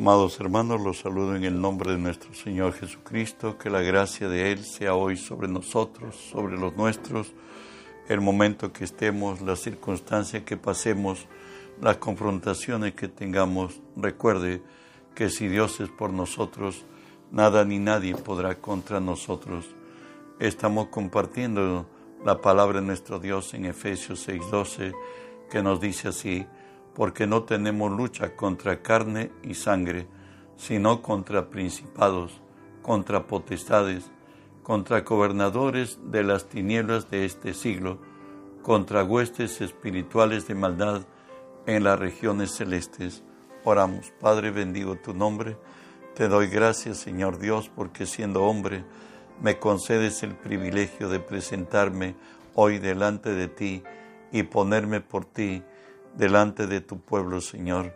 Amados 0.00 0.40
hermanos, 0.40 0.80
los 0.80 1.00
saludo 1.00 1.36
en 1.36 1.44
el 1.44 1.60
nombre 1.60 1.92
de 1.92 1.98
nuestro 1.98 2.32
Señor 2.32 2.72
Jesucristo, 2.72 3.58
que 3.58 3.68
la 3.68 3.82
gracia 3.82 4.30
de 4.30 4.50
Él 4.50 4.64
sea 4.64 4.94
hoy 4.94 5.18
sobre 5.18 5.46
nosotros, 5.46 6.16
sobre 6.16 6.56
los 6.56 6.74
nuestros, 6.74 7.34
el 8.08 8.22
momento 8.22 8.72
que 8.72 8.84
estemos, 8.84 9.42
la 9.42 9.56
circunstancia 9.56 10.42
que 10.42 10.56
pasemos, 10.56 11.26
las 11.82 11.98
confrontaciones 11.98 12.94
que 12.94 13.08
tengamos. 13.08 13.82
Recuerde 13.94 14.62
que 15.14 15.28
si 15.28 15.48
Dios 15.48 15.80
es 15.80 15.90
por 15.90 16.14
nosotros, 16.14 16.86
nada 17.30 17.66
ni 17.66 17.78
nadie 17.78 18.14
podrá 18.14 18.54
contra 18.54 19.00
nosotros. 19.00 19.66
Estamos 20.38 20.88
compartiendo 20.88 21.86
la 22.24 22.40
palabra 22.40 22.80
de 22.80 22.86
nuestro 22.86 23.18
Dios 23.18 23.52
en 23.52 23.66
Efesios 23.66 24.26
6:12, 24.26 24.94
que 25.50 25.62
nos 25.62 25.78
dice 25.78 26.08
así, 26.08 26.46
porque 26.94 27.26
no 27.26 27.44
tenemos 27.44 27.90
lucha 27.92 28.34
contra 28.36 28.82
carne 28.82 29.30
y 29.42 29.54
sangre, 29.54 30.06
sino 30.56 31.02
contra 31.02 31.48
principados, 31.48 32.40
contra 32.82 33.26
potestades, 33.26 34.10
contra 34.62 35.00
gobernadores 35.00 35.98
de 36.04 36.22
las 36.22 36.48
tinieblas 36.48 37.10
de 37.10 37.24
este 37.24 37.54
siglo, 37.54 37.98
contra 38.62 39.04
huestes 39.04 39.60
espirituales 39.60 40.46
de 40.46 40.54
maldad 40.54 41.02
en 41.66 41.84
las 41.84 41.98
regiones 41.98 42.52
celestes. 42.52 43.22
Oramos, 43.64 44.12
Padre, 44.20 44.50
bendigo 44.50 44.96
tu 44.96 45.14
nombre. 45.14 45.56
Te 46.14 46.28
doy 46.28 46.48
gracias, 46.48 46.98
Señor 46.98 47.38
Dios, 47.38 47.70
porque 47.74 48.06
siendo 48.06 48.44
hombre, 48.44 48.84
me 49.40 49.58
concedes 49.58 50.22
el 50.22 50.34
privilegio 50.34 51.08
de 51.08 51.20
presentarme 51.20 52.14
hoy 52.54 52.78
delante 52.78 53.30
de 53.30 53.48
ti 53.48 53.82
y 54.32 54.42
ponerme 54.42 55.00
por 55.00 55.24
ti 55.24 55.62
delante 56.16 56.66
de 56.66 56.80
tu 56.80 57.00
pueblo, 57.00 57.40
Señor. 57.40 57.94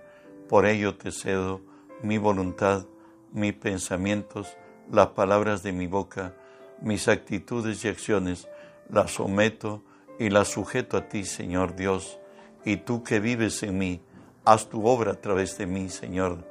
Por 0.48 0.66
ello 0.66 0.96
te 0.96 1.10
cedo 1.10 1.60
mi 2.02 2.18
voluntad, 2.18 2.86
mis 3.32 3.54
pensamientos, 3.54 4.56
las 4.90 5.08
palabras 5.08 5.62
de 5.62 5.72
mi 5.72 5.86
boca, 5.86 6.34
mis 6.80 7.08
actitudes 7.08 7.84
y 7.84 7.88
acciones, 7.88 8.48
las 8.88 9.12
someto 9.12 9.82
y 10.18 10.30
las 10.30 10.48
sujeto 10.48 10.96
a 10.96 11.08
ti, 11.08 11.24
Señor 11.24 11.76
Dios. 11.76 12.18
Y 12.64 12.78
tú 12.78 13.02
que 13.02 13.20
vives 13.20 13.62
en 13.62 13.78
mí, 13.78 14.00
haz 14.44 14.68
tu 14.68 14.86
obra 14.86 15.12
a 15.12 15.20
través 15.20 15.56
de 15.58 15.66
mí, 15.66 15.88
Señor. 15.88 16.44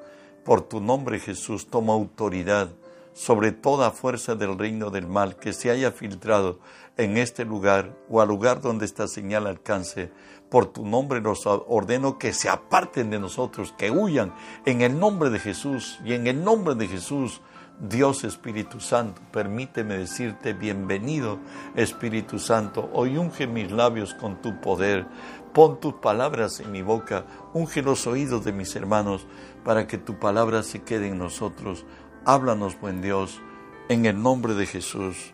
Por 0.43 0.61
tu 0.61 0.81
nombre, 0.81 1.19
Jesús, 1.19 1.67
toma 1.67 1.93
autoridad 1.93 2.69
sobre 3.13 3.51
toda 3.51 3.91
fuerza 3.91 4.35
del 4.35 4.57
reino 4.57 4.89
del 4.89 5.07
mal 5.07 5.35
que 5.35 5.53
se 5.53 5.69
haya 5.69 5.91
filtrado 5.91 6.59
en 6.97 7.17
este 7.17 7.45
lugar 7.45 7.95
o 8.09 8.21
al 8.21 8.27
lugar 8.27 8.61
donde 8.61 8.85
esta 8.85 9.07
señal 9.07 9.47
alcance. 9.47 10.11
Por 10.49 10.67
tu 10.67 10.85
nombre 10.85 11.19
los 11.21 11.47
ordeno 11.47 12.19
que 12.19 12.33
se 12.33 12.49
aparten 12.49 13.09
de 13.09 13.19
nosotros, 13.19 13.73
que 13.77 13.89
huyan 13.89 14.33
en 14.65 14.81
el 14.81 14.99
nombre 14.99 15.29
de 15.29 15.39
Jesús 15.39 15.99
y 16.05 16.13
en 16.13 16.27
el 16.27 16.43
nombre 16.43 16.75
de 16.75 16.87
Jesús. 16.87 17.41
Dios 17.79 18.23
Espíritu 18.23 18.79
Santo, 18.79 19.19
permíteme 19.31 19.97
decirte 19.97 20.53
bienvenido 20.53 21.39
Espíritu 21.75 22.37
Santo. 22.37 22.87
Hoy 22.93 23.17
unge 23.17 23.47
mis 23.47 23.71
labios 23.71 24.13
con 24.13 24.41
tu 24.41 24.61
poder. 24.61 25.07
Pon 25.53 25.79
tus 25.79 25.95
palabras 25.95 26.59
en 26.59 26.71
mi 26.71 26.83
boca. 26.83 27.25
Unge 27.53 27.81
los 27.81 28.05
oídos 28.05 28.45
de 28.45 28.53
mis 28.53 28.75
hermanos 28.75 29.25
para 29.63 29.87
que 29.87 29.97
tu 29.97 30.19
palabra 30.19 30.61
se 30.61 30.83
quede 30.83 31.07
en 31.07 31.17
nosotros. 31.17 31.85
Háblanos, 32.25 32.79
buen 32.79 33.01
Dios, 33.01 33.41
en 33.89 34.05
el 34.05 34.23
nombre 34.23 34.53
de 34.53 34.65
Jesús. 34.65 35.33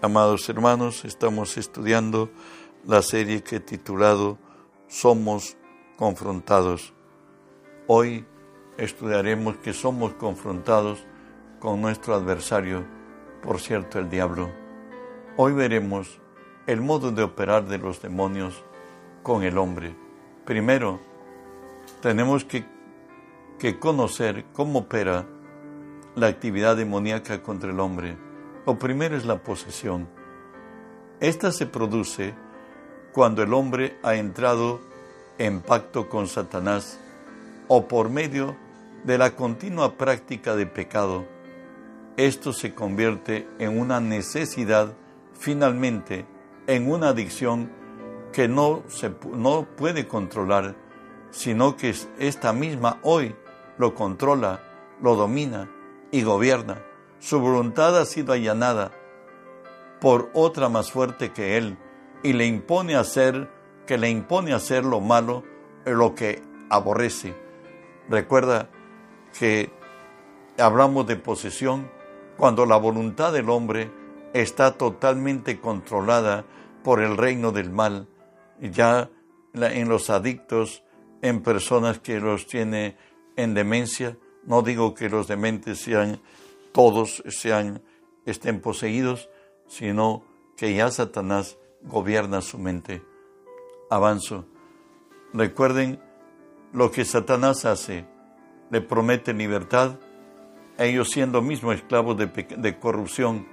Amados 0.00 0.48
hermanos, 0.48 1.04
estamos 1.04 1.56
estudiando 1.56 2.30
la 2.86 3.02
serie 3.02 3.42
que 3.42 3.56
he 3.56 3.60
titulado 3.60 4.38
Somos 4.86 5.56
confrontados. 5.96 6.94
Hoy 7.88 8.24
estudiaremos 8.78 9.56
que 9.56 9.72
somos 9.72 10.14
confrontados 10.14 11.04
con 11.58 11.80
nuestro 11.80 12.14
adversario, 12.14 12.84
por 13.42 13.58
cierto, 13.58 13.98
el 13.98 14.08
diablo. 14.08 14.52
Hoy 15.36 15.52
veremos 15.52 16.20
el 16.68 16.80
modo 16.80 17.10
de 17.10 17.24
operar 17.24 17.66
de 17.66 17.78
los 17.78 18.00
demonios 18.00 18.62
con 19.24 19.42
el 19.42 19.58
hombre. 19.58 19.96
Primero, 20.44 21.00
tenemos 22.00 22.44
que, 22.44 22.64
que 23.58 23.80
conocer 23.80 24.44
cómo 24.52 24.78
opera 24.78 25.26
la 26.14 26.26
actividad 26.26 26.76
demoníaca 26.76 27.42
contra 27.42 27.70
el 27.70 27.80
hombre. 27.80 28.16
Lo 28.66 28.78
primero 28.78 29.16
es 29.16 29.24
la 29.24 29.42
posesión. 29.42 30.08
Esta 31.20 31.52
se 31.52 31.66
produce 31.66 32.34
cuando 33.12 33.42
el 33.42 33.52
hombre 33.54 33.98
ha 34.02 34.14
entrado 34.14 34.80
en 35.38 35.60
pacto 35.60 36.08
con 36.08 36.26
Satanás 36.26 36.98
o 37.68 37.88
por 37.88 38.10
medio 38.10 38.56
de 39.04 39.18
la 39.18 39.34
continua 39.36 39.96
práctica 39.96 40.56
de 40.56 40.66
pecado. 40.66 41.26
Esto 42.16 42.52
se 42.52 42.74
convierte 42.74 43.48
en 43.58 43.78
una 43.78 44.00
necesidad, 44.00 44.94
finalmente, 45.32 46.26
en 46.66 46.90
una 46.90 47.08
adicción 47.08 47.70
que 48.32 48.46
no, 48.48 48.82
se, 48.88 49.10
no 49.32 49.66
puede 49.76 50.06
controlar, 50.06 50.74
sino 51.30 51.76
que 51.76 51.94
esta 52.18 52.52
misma 52.52 52.98
hoy 53.02 53.34
lo 53.78 53.94
controla, 53.94 54.62
lo 55.00 55.16
domina 55.16 55.68
y 56.10 56.22
gobierna. 56.22 56.82
Su 57.18 57.40
voluntad 57.40 57.98
ha 57.98 58.04
sido 58.04 58.32
allanada 58.32 58.92
por 60.00 60.30
otra 60.32 60.68
más 60.68 60.90
fuerte 60.90 61.32
que 61.32 61.56
él 61.56 61.76
y 62.22 62.32
le 62.32 62.46
impone 62.46 62.96
hacer 62.96 63.48
que 63.86 63.98
le 63.98 64.08
impone 64.08 64.52
hacer 64.52 64.84
lo 64.84 65.00
malo, 65.00 65.42
lo 65.84 66.14
que 66.14 66.42
aborrece. 66.68 67.34
Recuerda 68.08 68.70
que 69.36 69.72
hablamos 70.58 71.06
de 71.08 71.16
posesión 71.16 71.90
cuando 72.36 72.66
la 72.66 72.76
voluntad 72.76 73.32
del 73.32 73.50
hombre 73.50 73.90
está 74.32 74.78
totalmente 74.78 75.60
controlada 75.60 76.44
por 76.84 77.00
el 77.02 77.16
reino 77.16 77.50
del 77.50 77.70
mal, 77.70 78.08
ya 78.60 79.10
en 79.54 79.88
los 79.88 80.08
adictos, 80.08 80.84
en 81.22 81.42
personas 81.42 81.98
que 81.98 82.20
los 82.20 82.46
tiene 82.46 82.96
en 83.36 83.54
demencia, 83.54 84.16
no 84.44 84.62
digo 84.62 84.94
que 84.94 85.08
los 85.08 85.28
dementes 85.28 85.78
sean 85.80 86.20
todos 86.72 87.22
sean 87.28 87.82
estén 88.26 88.60
poseídos, 88.60 89.28
sino 89.66 90.24
que 90.56 90.74
ya 90.74 90.90
Satanás 90.90 91.58
gobierna 91.82 92.40
su 92.40 92.58
mente. 92.58 93.02
Avanzo. 93.88 94.46
Recuerden 95.32 96.00
lo 96.72 96.90
que 96.90 97.04
Satanás 97.04 97.64
hace. 97.64 98.06
Le 98.70 98.80
promete 98.80 99.32
libertad, 99.32 99.98
ellos 100.78 101.10
siendo 101.10 101.42
mismos 101.42 101.76
esclavos 101.76 102.16
de, 102.16 102.26
de 102.26 102.78
corrupción, 102.78 103.48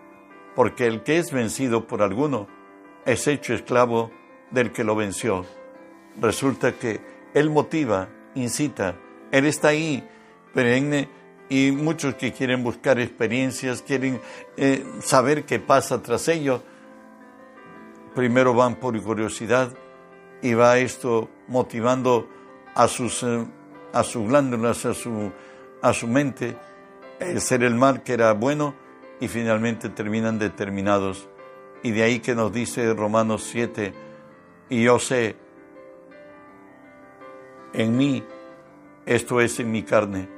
porque 0.56 0.86
el 0.86 1.04
que 1.04 1.18
es 1.18 1.31
vencido 1.31 1.88
por 1.88 2.02
alguno 2.02 2.48
es 3.06 3.28
hecho 3.28 3.54
esclavo 3.54 4.12
del 4.52 4.72
que 4.72 4.84
lo 4.84 4.96
venció. 4.96 5.46
Resulta 6.19 6.74
que 6.74 7.02
él 7.34 7.50
motiva, 7.50 8.09
incita, 8.36 8.96
él 9.31 9.46
está 9.46 9.69
ahí 9.69 10.08
perenne 10.57 11.07
y 11.50 11.72
muchos 11.72 12.16
que 12.16 12.34
quieren 12.34 12.63
buscar 12.63 13.00
experiencias, 13.00 13.84
quieren 13.84 14.19
eh, 14.57 14.84
saber 15.01 15.45
qué 15.45 15.59
pasa 15.59 16.01
tras 16.01 16.28
ello, 16.29 16.63
primero 18.16 18.56
van 18.56 18.78
por 18.78 19.00
curiosidad 19.03 19.69
y 20.41 20.56
va 20.56 20.79
esto 20.79 21.29
motivando 21.47 22.28
a 22.73 22.88
sus, 22.88 23.22
eh, 23.22 23.45
a 23.94 24.01
sus 24.01 24.28
glándulas, 24.28 24.84
a 24.88 24.95
su, 24.95 25.31
a 25.84 25.94
su 25.94 26.07
mente, 26.07 26.57
el 27.19 27.39
ser 27.39 27.62
el 27.62 27.75
mal 27.75 28.01
que 28.01 28.13
era 28.13 28.34
bueno 28.34 28.74
y 29.19 29.28
finalmente 29.28 29.89
terminan 29.89 30.39
determinados. 30.39 31.29
Y 31.84 31.91
de 31.91 32.01
ahí 32.01 32.19
que 32.19 32.34
nos 32.34 32.51
dice 32.51 32.95
Romanos 32.95 33.48
7, 33.51 33.94
y 34.69 34.81
yo 34.86 34.98
sé, 34.98 35.36
en 37.74 37.95
mí, 37.95 38.24
esto 39.06 39.39
es 39.39 39.60
en 39.60 39.71
mi 39.71 39.83
carne, 39.83 40.36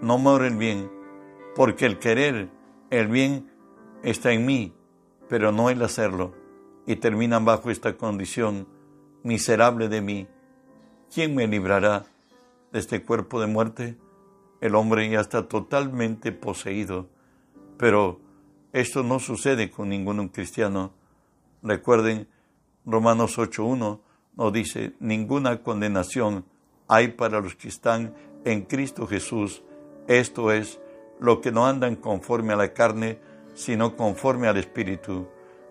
no 0.00 0.18
mora 0.18 0.46
el 0.46 0.56
bien, 0.56 0.90
porque 1.54 1.86
el 1.86 1.98
querer 1.98 2.50
el 2.90 3.08
bien 3.08 3.50
está 4.02 4.32
en 4.32 4.46
mí, 4.46 4.72
pero 5.28 5.52
no 5.52 5.70
el 5.70 5.82
hacerlo, 5.82 6.34
y 6.86 6.96
terminan 6.96 7.44
bajo 7.44 7.70
esta 7.70 7.96
condición, 7.96 8.68
miserable 9.22 9.88
de 9.88 10.00
mí. 10.00 10.28
¿Quién 11.12 11.34
me 11.34 11.46
librará 11.46 12.06
de 12.72 12.78
este 12.78 13.02
cuerpo 13.02 13.40
de 13.40 13.46
muerte? 13.46 13.96
El 14.60 14.74
hombre 14.74 15.08
ya 15.08 15.20
está 15.20 15.48
totalmente 15.48 16.32
poseído, 16.32 17.08
pero 17.76 18.20
esto 18.72 19.02
no 19.02 19.18
sucede 19.18 19.70
con 19.70 19.88
ningún 19.88 20.28
cristiano. 20.28 20.92
Recuerden, 21.62 22.28
Romanos 22.84 23.38
8.1 23.38 24.00
nos 24.36 24.52
dice, 24.52 24.94
ninguna 25.00 25.62
condenación 25.62 26.44
hay 26.88 27.08
para 27.08 27.40
los 27.40 27.56
que 27.56 27.68
están 27.68 28.14
en 28.44 28.62
Cristo 28.62 29.06
Jesús, 29.06 29.62
esto 30.08 30.52
es, 30.52 30.80
lo 31.18 31.40
que 31.40 31.52
no 31.52 31.66
andan 31.66 31.96
conforme 31.96 32.52
a 32.52 32.56
la 32.56 32.72
carne, 32.72 33.18
sino 33.54 33.96
conforme 33.96 34.48
al 34.48 34.56
Espíritu. 34.56 35.28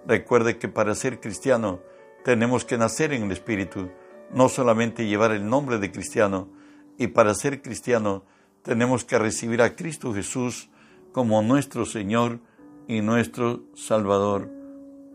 Recuerde 0.08 0.58
que 0.58 0.68
para 0.68 0.96
ser 0.96 1.20
cristiano 1.20 1.80
tenemos 2.24 2.66
que 2.66 2.78
nacer 2.78 3.14
en 3.14 3.24
el 3.24 3.32
Espíritu, 3.32 3.90
no 4.32 4.50
solamente 4.50 5.06
llevar 5.06 5.32
el 5.32 5.48
nombre 5.48 5.78
de 5.78 5.92
cristiano, 5.92 6.50
y 6.98 7.08
para 7.08 7.34
ser 7.36 7.62
cristiano 7.62 8.24
tenemos 8.64 9.06
que 9.06 9.20
recibir 9.20 9.62
a 9.62 9.76
Cristo 9.76 10.14
Jesús 10.14 10.70
como 11.12 11.42
nuestro 11.42 11.86
Señor 11.86 12.40
y 12.88 13.02
nuestro 13.02 13.64
Salvador. 13.76 14.50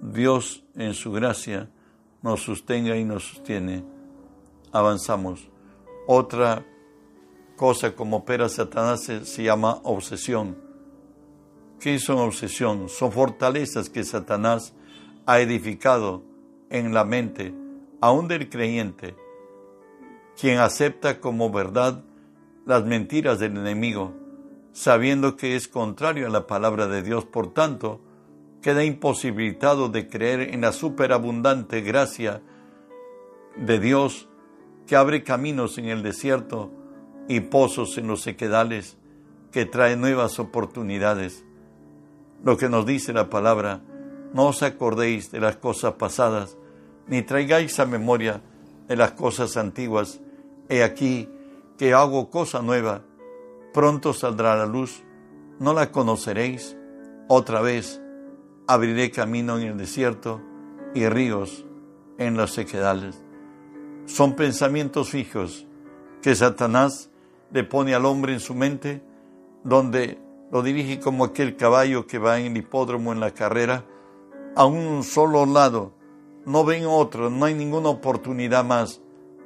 Dios 0.01 0.65
en 0.77 0.95
su 0.95 1.13
gracia 1.13 1.69
nos 2.23 2.45
sostenga 2.45 2.97
y 2.97 3.05
nos 3.05 3.25
sostiene. 3.25 3.85
Avanzamos. 4.73 5.51
Otra 6.07 6.65
cosa 7.61 7.95
como 7.95 8.17
opera 8.17 8.49
Satanás 8.49 9.03
se, 9.03 9.43
llama 9.43 9.81
obsesión. 9.83 10.57
¿Qué 11.79 11.99
son 11.99 12.17
obsesión? 12.17 12.89
Son 12.89 13.13
fortalezas 13.13 13.91
que 13.91 14.03
Satanás 14.03 14.73
ha 15.27 15.41
edificado 15.41 16.23
en 16.71 16.95
la 16.95 17.05
mente, 17.05 17.53
aún 18.01 18.29
del 18.29 18.49
creyente, 18.49 19.15
quien 20.41 20.57
acepta 20.57 21.21
como 21.21 21.51
verdad 21.51 22.03
las 22.65 22.87
mentiras 22.87 23.39
del 23.39 23.59
enemigo, 23.59 24.15
sabiendo 24.73 25.37
que 25.37 25.55
es 25.55 25.69
contrario 25.69 26.29
a 26.29 26.31
la 26.31 26.47
palabra 26.47 26.87
de 26.87 27.03
Dios, 27.03 27.27
por 27.27 27.53
tanto, 27.53 28.01
queda 28.63 28.85
imposibilitado 28.85 29.91
de 29.91 30.09
creer 30.09 30.55
en 30.55 30.63
la 30.63 30.73
superabundante 30.73 31.83
gracia 31.83 32.41
de 33.55 33.79
Dios 33.79 34.31
que 34.87 34.97
abre 34.97 35.23
caminos 35.23 35.77
en 35.77 35.91
el 35.91 36.03
desierto 36.03 36.80
y 37.31 37.39
pozos 37.39 37.97
en 37.97 38.09
los 38.09 38.23
sequedales, 38.23 38.97
que 39.53 39.65
trae 39.65 39.97
nuevas 39.97 40.41
oportunidades. 40.41 41.45
Lo 42.43 42.57
que 42.57 42.69
nos 42.69 42.87
dice 42.87 43.13
la 43.13 43.31
palabra, 43.31 43.83
no 44.35 44.49
os 44.49 44.65
acordéis 44.65 45.31
de 45.31 45.39
las 45.39 45.55
cosas 45.55 45.93
pasadas, 45.93 46.57
ni 47.07 47.23
traigáis 47.23 47.79
a 47.79 47.87
memoria 47.87 48.43
de 48.89 48.97
las 48.97 49.13
cosas 49.13 49.57
antiguas. 49.57 50.21
He 50.69 50.83
aquí 50.83 51.29
que 51.79 51.95
hago 51.95 52.31
cosa 52.31 52.63
nueva, 52.63 53.05
pronto 53.73 54.13
saldrá 54.13 54.57
la 54.57 54.67
luz, 54.67 55.05
no 55.61 55.73
la 55.73 55.93
conoceréis. 55.93 56.77
Otra 57.29 57.61
vez 57.61 58.03
abriré 58.67 59.13
camino 59.13 59.57
en 59.57 59.69
el 59.69 59.79
desierto 59.79 60.41
y 60.97 61.09
ríos 61.09 61.65
en 62.19 62.37
los 62.37 62.51
sequedales. 62.51 63.23
Son 64.07 64.35
pensamientos 64.35 65.11
fijos 65.11 65.65
que 66.23 66.35
Satanás 66.35 67.10
le 67.53 67.65
pone 67.65 67.95
al 67.95 68.07
hombre 68.07 68.33
en 68.33 68.41
su 68.41 68.55
mente, 68.55 69.03
donde 69.65 70.19
lo 70.51 70.63
dirige 70.63 71.01
como 71.01 71.25
aquel 71.25 71.57
caballo 71.57 72.07
que 72.07 72.19
va 72.19 72.39
en 72.39 72.47
el 72.47 72.57
hipódromo 72.57 73.13
en 73.13 73.21
la 73.21 73.33
carrera, 73.33 73.85
a 74.57 74.65
un 74.65 75.03
solo 75.05 75.47
lado, 75.47 75.93
no 76.45 76.65
ven 76.65 76.87
otro, 76.87 77.31
no 77.31 77.45
hay 77.45 77.55
ninguna 77.55 77.91
oportunidad 77.91 78.65
más. 78.65 79.01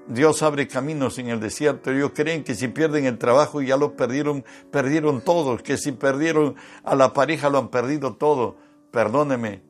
Dios 0.06 0.42
abre 0.42 0.68
caminos 0.68 1.18
en 1.18 1.28
el 1.28 1.40
desierto. 1.40 1.90
Ellos 1.90 2.12
creen 2.14 2.44
que 2.44 2.54
si 2.54 2.68
pierden 2.68 3.06
el 3.06 3.18
trabajo 3.18 3.62
ya 3.62 3.76
lo 3.76 3.96
perdieron, 3.96 4.44
perdieron 4.70 5.22
todo, 5.22 5.56
que 5.58 5.78
si 5.78 5.92
perdieron 5.92 6.56
a 6.84 6.94
la 6.94 7.12
pareja 7.12 7.48
lo 7.48 7.58
han 7.58 7.68
perdido 7.68 8.14
todo. 8.14 8.56
Perdóneme, 8.90 9.62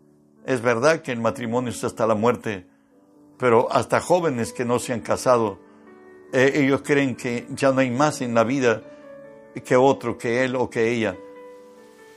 es 0.44 0.60
verdad 0.60 1.02
que 1.02 1.12
el 1.12 1.20
matrimonio 1.20 1.70
es 1.70 1.82
hasta 1.84 2.06
la 2.06 2.14
muerte, 2.14 2.66
pero 3.38 3.72
hasta 3.72 4.00
jóvenes 4.00 4.52
que 4.52 4.64
no 4.64 4.78
se 4.78 4.92
han 4.92 5.00
casado, 5.00 5.58
eh, 6.36 6.64
ellos 6.64 6.82
creen 6.82 7.14
que 7.14 7.46
ya 7.50 7.70
no 7.70 7.78
hay 7.78 7.92
más 7.92 8.20
en 8.20 8.34
la 8.34 8.42
vida 8.42 8.82
que 9.64 9.76
otro, 9.76 10.18
que 10.18 10.44
él 10.44 10.56
o 10.56 10.68
que 10.68 10.90
ella. 10.90 11.16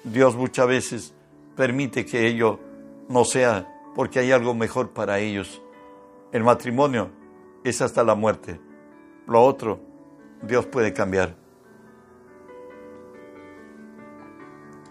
Dios 0.03 0.35
muchas 0.35 0.67
veces 0.67 1.13
permite 1.55 2.03
que 2.03 2.25
ello 2.25 2.59
no 3.09 3.23
sea 3.25 3.71
porque 3.93 4.17
hay 4.17 4.31
algo 4.31 4.55
mejor 4.55 4.89
para 4.89 5.19
ellos. 5.19 5.61
El 6.31 6.43
matrimonio 6.43 7.11
es 7.63 7.79
hasta 7.79 8.03
la 8.03 8.15
muerte. 8.15 8.59
Lo 9.27 9.43
otro, 9.43 9.79
Dios 10.41 10.65
puede 10.65 10.93
cambiar. 10.93 11.35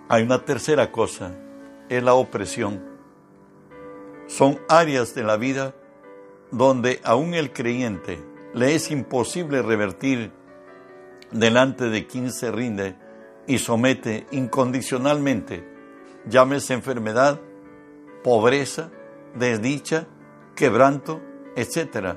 Hay 0.08 0.22
una 0.22 0.44
tercera 0.44 0.92
cosa, 0.92 1.32
es 1.88 2.00
la 2.00 2.14
opresión. 2.14 2.80
Son 4.28 4.60
áreas 4.68 5.16
de 5.16 5.24
la 5.24 5.36
vida 5.36 5.74
donde 6.52 7.00
aún 7.02 7.34
el 7.34 7.52
creyente 7.52 8.35
le 8.54 8.74
es 8.74 8.90
imposible 8.90 9.62
revertir 9.62 10.32
delante 11.30 11.88
de 11.90 12.06
quien 12.06 12.32
se 12.32 12.50
rinde 12.50 12.96
y 13.46 13.58
somete 13.58 14.26
incondicionalmente, 14.30 15.66
llámese 16.28 16.74
enfermedad, 16.74 17.40
pobreza, 18.22 18.90
desdicha, 19.34 20.06
quebranto, 20.54 21.20
etc. 21.54 22.16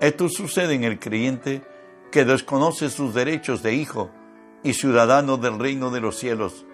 Esto 0.00 0.28
sucede 0.28 0.74
en 0.74 0.84
el 0.84 0.98
creyente 0.98 1.62
que 2.10 2.24
desconoce 2.24 2.90
sus 2.90 3.14
derechos 3.14 3.62
de 3.62 3.74
hijo 3.74 4.10
y 4.62 4.74
ciudadano 4.74 5.36
del 5.36 5.58
reino 5.58 5.90
de 5.90 6.00
los 6.00 6.16
cielos. 6.16 6.66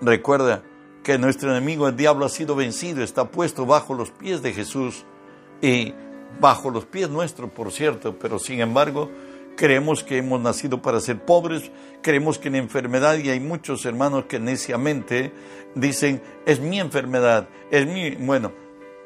Recuerda 0.00 0.62
que 1.02 1.18
nuestro 1.18 1.50
enemigo 1.50 1.88
el 1.88 1.96
diablo 1.96 2.26
ha 2.26 2.28
sido 2.28 2.54
vencido, 2.56 3.02
está 3.02 3.30
puesto 3.30 3.66
bajo 3.66 3.94
los 3.94 4.10
pies 4.10 4.42
de 4.42 4.52
Jesús 4.52 5.04
y 5.60 5.94
bajo 6.40 6.70
los 6.70 6.84
pies 6.86 7.10
nuestros, 7.10 7.50
por 7.50 7.72
cierto, 7.72 8.18
pero 8.18 8.38
sin 8.38 8.60
embargo 8.60 9.10
creemos 9.56 10.02
que 10.02 10.18
hemos 10.18 10.40
nacido 10.40 10.82
para 10.82 11.00
ser 11.00 11.24
pobres, 11.24 11.70
creemos 12.02 12.38
que 12.38 12.48
en 12.48 12.56
enfermedad, 12.56 13.16
y 13.18 13.30
hay 13.30 13.40
muchos 13.40 13.84
hermanos 13.84 14.24
que 14.24 14.38
neciamente 14.38 15.32
dicen, 15.74 16.22
es 16.46 16.60
mi 16.60 16.80
enfermedad, 16.80 17.48
es 17.70 17.86
mi, 17.86 18.10
bueno, 18.16 18.52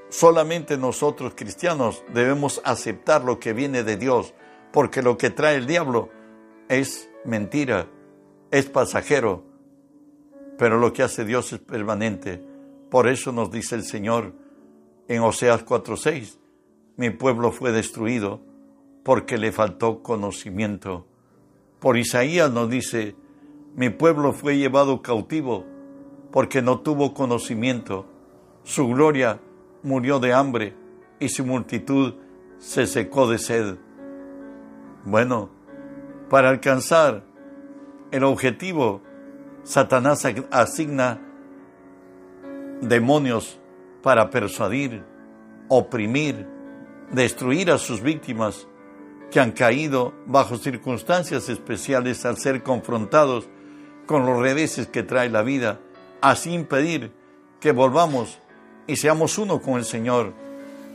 solamente 0.09 0.77
nosotros 0.77 1.35
cristianos 1.37 2.03
debemos 2.13 2.61
aceptar 2.65 3.25
lo 3.25 3.39
que 3.39 3.53
viene 3.53 3.83
de 3.83 3.97
Dios, 3.97 4.35
porque 4.73 5.03
lo 5.03 5.19
que 5.19 5.31
trae 5.31 5.57
el 5.57 5.67
diablo 5.67 6.11
es 6.69 7.11
mentira, 7.25 7.87
es 8.51 8.67
pasajero, 8.67 9.45
pero 10.57 10.79
lo 10.79 10.93
que 10.93 11.03
hace 11.03 11.25
Dios 11.25 11.53
es 11.53 11.61
permanente. 11.61 12.43
Por 12.91 13.07
eso 13.07 13.33
nos 13.33 13.51
dice 13.51 13.75
el 13.75 13.85
Señor 13.85 14.33
en 15.09 15.23
Oseas 15.23 15.65
4:6, 15.65 16.39
mi 16.99 17.11
pueblo 17.11 17.53
fue 17.53 17.71
destruido 17.71 18.41
porque 19.05 19.39
le 19.39 19.53
faltó 19.53 20.03
conocimiento. 20.03 21.07
Por 21.79 21.97
Isaías 21.97 22.51
nos 22.51 22.69
dice, 22.69 23.15
mi 23.77 23.89
pueblo 23.89 24.33
fue 24.33 24.59
llevado 24.59 25.01
cautivo 25.01 25.65
porque 26.33 26.61
no 26.61 26.81
tuvo 26.81 27.15
conocimiento. 27.15 28.05
Su 28.65 28.89
gloria 28.89 29.41
murió 29.85 30.19
de 30.19 30.33
hambre 30.33 30.75
y 31.21 31.29
su 31.29 31.47
multitud 31.47 32.15
se 32.59 32.89
secó 32.89 33.31
de 33.31 33.39
sed. 33.39 33.77
Bueno, 35.05 35.51
para 36.29 36.49
alcanzar 36.49 37.23
el 38.11 38.25
objetivo, 38.25 39.03
Satanás 39.63 40.27
asigna 40.51 41.21
demonios 42.83 43.61
para 44.03 44.31
persuadir, 44.31 45.05
oprimir, 45.69 46.58
destruir 47.13 47.71
a 47.71 47.79
sus 47.79 48.01
víctimas 48.03 48.67
que 49.31 49.41
han 49.41 49.53
caído 49.53 50.15
bajo 50.27 50.57
circunstancias 50.57 51.49
especiales 51.49 52.25
al 52.25 52.39
ser 52.39 52.63
confrontados 52.63 53.49
con 54.07 54.25
los 54.25 54.41
reveses 54.41 54.87
que 54.87 55.03
trae 55.03 55.29
la 55.29 55.43
vida, 55.43 55.81
así 56.21 56.53
impedir 56.53 57.13
que 57.61 57.73
volvamos 57.73 58.39
y 58.87 58.97
seamos 58.97 59.37
uno 59.39 59.61
con 59.61 59.75
el 59.75 59.85
Señor. 59.85 60.33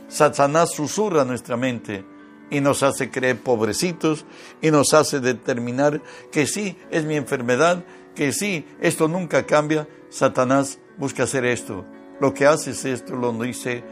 Satanás 0.08 0.72
susurra 0.72 1.24
nuestra 1.24 1.56
mente 1.56 2.04
y 2.50 2.60
nos 2.60 2.82
hace 2.82 3.10
creer 3.10 3.40
pobrecitos 3.40 4.26
y 4.60 4.70
nos 4.70 4.94
hace 4.94 5.20
determinar 5.20 6.02
que 6.30 6.46
sí, 6.46 6.76
es 6.90 7.04
mi 7.04 7.16
enfermedad, 7.16 7.84
que 8.14 8.32
sí, 8.32 8.66
esto 8.80 9.08
nunca 9.08 9.46
cambia. 9.46 9.88
Satanás 10.10 10.78
busca 10.98 11.24
hacer 11.24 11.44
esto. 11.44 11.84
Lo 12.20 12.34
que 12.34 12.46
hace 12.46 12.70
es 12.72 12.84
esto, 12.84 13.16
lo 13.16 13.32
dice 13.32 13.82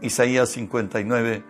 Isaías 0.00 0.50
59, 0.50 1.42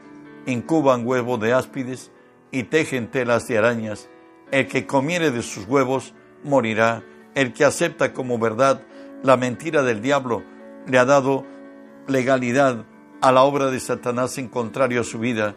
incuban 0.47 1.07
huevo 1.07 1.39
de 1.39 1.53
áspides 1.53 2.11
y 2.51 2.65
tejen 2.65 3.11
telas 3.11 3.47
de 3.47 3.59
arañas. 3.59 4.09
El 4.51 4.69
que 4.69 4.87
comiere 4.87 5.31
de 5.31 5.43
sus 5.43 5.67
huevos 5.67 6.15
morirá. 6.43 7.03
El 7.35 7.53
que 7.53 7.65
acepta 7.65 8.13
como 8.13 8.39
verdad 8.39 8.83
la 9.23 9.37
mentira 9.37 9.83
del 9.83 10.01
diablo 10.01 10.45
le 10.87 10.99
ha 10.99 11.05
dado 11.05 11.45
legalidad 12.07 12.85
a 13.21 13.33
la 13.33 13.43
obra 13.43 13.71
de 13.71 13.81
Satanás 13.81 14.39
en 14.39 14.49
contrario 14.49 15.01
a 15.01 15.05
su 15.05 15.19
vida. 15.19 15.57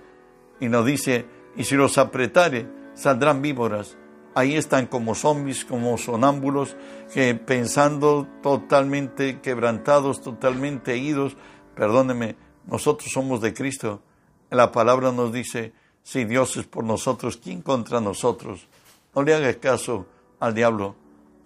Y 0.59 0.69
nos 0.69 0.85
dice, 0.85 1.25
y 1.55 1.65
si 1.65 1.75
los 1.75 1.97
apretare, 1.97 2.67
saldrán 2.93 3.41
víboras. 3.41 3.97
Ahí 4.33 4.55
están 4.55 4.85
como 4.85 5.15
zombies, 5.15 5.65
como 5.65 5.97
sonámbulos, 5.97 6.77
que 7.13 7.35
pensando 7.35 8.27
totalmente 8.41 9.41
quebrantados, 9.41 10.21
totalmente 10.21 10.97
idos. 10.97 11.35
Perdóneme, 11.75 12.35
nosotros 12.65 13.11
somos 13.11 13.41
de 13.41 13.53
Cristo. 13.53 14.01
La 14.49 14.71
palabra 14.71 15.11
nos 15.11 15.33
dice, 15.33 15.73
si 16.03 16.25
Dios 16.25 16.55
es 16.57 16.65
por 16.65 16.83
nosotros, 16.83 17.37
¿quién 17.37 17.61
contra 17.61 17.99
nosotros? 17.99 18.67
No 19.13 19.23
le 19.23 19.33
hagas 19.33 19.57
caso 19.57 20.05
al 20.39 20.53
diablo. 20.53 20.95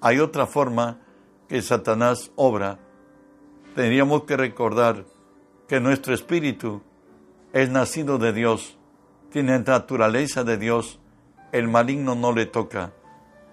Hay 0.01 0.20
otra 0.20 0.46
forma 0.46 1.00
que 1.48 1.62
Satanás 1.62 2.31
obra 2.36 2.79
tendríamos 3.75 4.24
que 4.24 4.38
recordar 4.38 5.05
que 5.67 5.79
nuestro 5.79 6.13
espíritu 6.13 6.81
es 7.53 7.70
nacido 7.70 8.17
de 8.17 8.34
Dios, 8.34 8.77
tiene 9.31 9.58
naturaleza 9.60 10.43
de 10.43 10.58
Dios, 10.58 11.00
el 11.51 11.67
maligno 11.67 12.15
no 12.15 12.34
le 12.34 12.46
toca. 12.46 12.91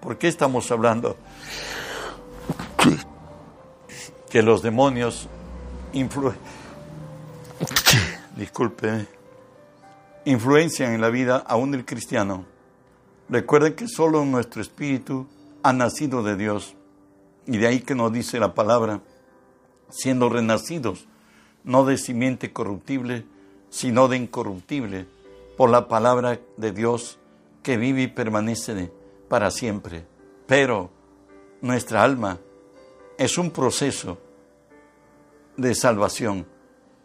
¿Por 0.01 0.19
qué 0.19 0.29
estamos 0.29 0.71
hablando? 0.71 1.17
Que 4.31 4.43
los 4.43 4.63
demonios 4.63 5.29
influyen. 5.93 6.39
Disculpe. 8.37 9.18
Influencian 10.29 10.93
en 10.93 11.01
la 11.01 11.09
vida 11.09 11.39
aún 11.39 11.71
del 11.71 11.87
cristiano. 11.87 12.45
Recuerden 13.31 13.75
que 13.75 13.89
solo 13.89 14.27
nuestro 14.27 14.61
espíritu 14.61 15.27
ha 15.63 15.73
nacido 15.73 16.23
de 16.23 16.37
Dios. 16.37 16.75
Y 17.47 17.57
de 17.57 17.67
ahí 17.67 17.81
que 17.81 17.95
nos 17.95 18.13
dice 18.13 18.39
la 18.39 18.53
palabra, 18.53 19.01
siendo 19.89 20.29
renacidos, 20.29 21.07
no 21.65 21.87
de 21.87 21.97
simiente 21.97 22.53
corruptible, 22.53 23.25
sino 23.71 24.07
de 24.07 24.19
incorruptible, 24.19 25.07
por 25.57 25.71
la 25.71 25.89
palabra 25.89 26.39
de 26.59 26.73
Dios 26.73 27.19
que 27.63 27.79
vive 27.79 28.03
y 28.03 28.09
permanece 28.09 28.93
para 29.31 29.51
siempre. 29.51 30.05
Pero 30.47 30.91
nuestra 31.63 32.03
alma 32.03 32.39
es 33.17 33.39
un 33.39 33.51
proceso 33.51 34.19
de 35.57 35.75
salvación, 35.75 36.45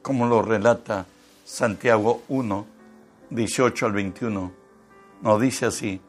como 0.01 0.25
lo 0.25 0.41
relata 0.41 1.05
Santiago 1.45 2.23
1, 2.27 2.72
18 3.33 3.85
al 3.85 3.93
21. 3.93 4.53
Nos 5.21 5.41
dice 5.41 5.65
así, 5.65 6.01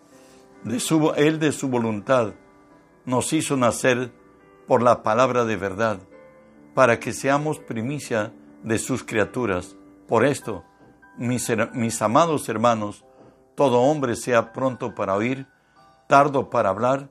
de 0.63 0.81
su, 0.81 1.13
Él 1.17 1.39
de 1.39 1.53
su 1.53 1.69
voluntad 1.69 2.35
nos 3.05 3.33
hizo 3.33 3.57
nacer 3.57 4.13
por 4.67 4.83
la 4.83 5.03
palabra 5.03 5.45
de 5.45 5.57
verdad, 5.57 6.01
para 6.75 6.99
que 6.99 7.13
seamos 7.13 7.59
primicia 7.59 8.33
de 8.63 8.79
sus 8.79 9.05
criaturas. 9.05 9.77
Por 10.09 10.25
esto, 10.25 10.65
mis, 11.17 11.51
mis 11.75 12.03
amados 12.03 12.49
hermanos, 12.49 13.05
todo 13.55 13.81
hombre 13.81 14.17
sea 14.17 14.53
pronto 14.53 14.95
para 14.95 15.15
oír, 15.15 15.47
tardo 16.09 16.51
para 16.51 16.71
hablar, 16.71 17.09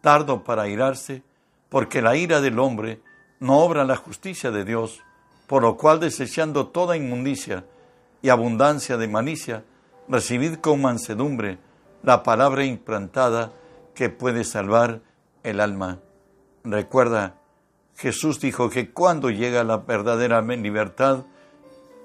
tardo 0.00 0.44
para 0.44 0.68
irarse, 0.68 1.22
porque 1.68 2.02
la 2.02 2.16
ira 2.16 2.40
del 2.40 2.58
hombre 2.58 3.02
no 3.40 3.58
obra 3.60 3.84
la 3.84 3.96
justicia 3.96 4.50
de 4.50 4.64
Dios, 4.64 5.02
por 5.46 5.62
lo 5.62 5.76
cual 5.76 6.00
desechando 6.00 6.68
toda 6.68 6.96
inmundicia 6.96 7.64
y 8.22 8.28
abundancia 8.28 8.96
de 8.96 9.08
malicia, 9.08 9.64
recibid 10.08 10.56
con 10.56 10.80
mansedumbre 10.80 11.58
la 12.02 12.22
palabra 12.22 12.64
implantada 12.64 13.52
que 13.94 14.08
puede 14.08 14.44
salvar 14.44 15.00
el 15.42 15.60
alma. 15.60 16.00
Recuerda, 16.64 17.36
Jesús 17.96 18.40
dijo 18.40 18.70
que 18.70 18.90
cuando 18.90 19.30
llega 19.30 19.64
la 19.64 19.78
verdadera 19.78 20.40
libertad, 20.42 21.24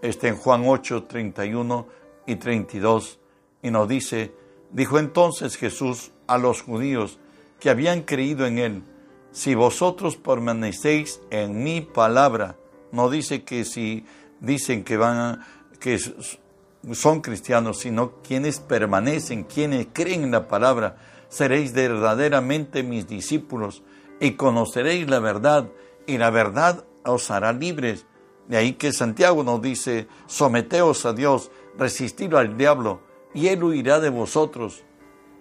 está 0.02 0.28
en 0.28 0.36
Juan 0.36 0.64
8, 0.66 1.04
31 1.04 1.88
y 2.26 2.36
32, 2.36 3.20
y 3.62 3.72
nos 3.72 3.88
dice, 3.88 4.34
dijo 4.72 5.00
entonces 5.00 5.56
Jesús 5.56 6.12
a 6.28 6.38
los 6.38 6.62
judíos 6.62 7.20
que 7.60 7.70
habían 7.70 8.02
creído 8.02 8.46
en 8.46 8.60
él, 8.60 8.84
si 9.32 9.56
vosotros 9.56 10.16
permanecéis 10.16 11.22
en 11.30 11.64
mi 11.64 11.82
palabra, 11.82 12.56
no 12.92 13.10
dice 13.10 13.44
que 13.44 13.66
si 13.66 14.06
dicen 14.40 14.84
que 14.84 14.98
van 14.98 15.18
a, 15.18 15.48
que 15.76 16.00
son 16.94 17.22
cristianos, 17.22 17.80
sino 17.80 18.22
quienes 18.22 18.60
permanecen, 18.60 19.44
quienes 19.44 19.88
creen 19.92 20.24
en 20.24 20.32
la 20.32 20.48
palabra, 20.48 20.98
seréis 21.30 21.74
verdaderamente 21.74 22.84
mis 22.84 23.08
discípulos 23.08 23.84
y 24.20 24.32
conoceréis 24.32 25.10
la 25.10 25.20
verdad 25.20 25.68
y 26.06 26.18
la 26.18 26.30
verdad 26.30 26.86
os 27.04 27.32
hará 27.32 27.54
libres. 27.54 28.06
De 28.48 28.58
ahí 28.58 28.74
que 28.74 28.94
Santiago 28.94 29.44
nos 29.44 29.62
dice, 29.62 30.08
someteos 30.28 31.06
a 31.06 31.14
Dios, 31.14 31.52
resistid 31.78 32.34
al 32.36 32.58
diablo 32.58 33.02
y 33.34 33.48
él 33.48 33.64
huirá 33.64 34.00
de 34.00 34.10
vosotros. 34.10 34.84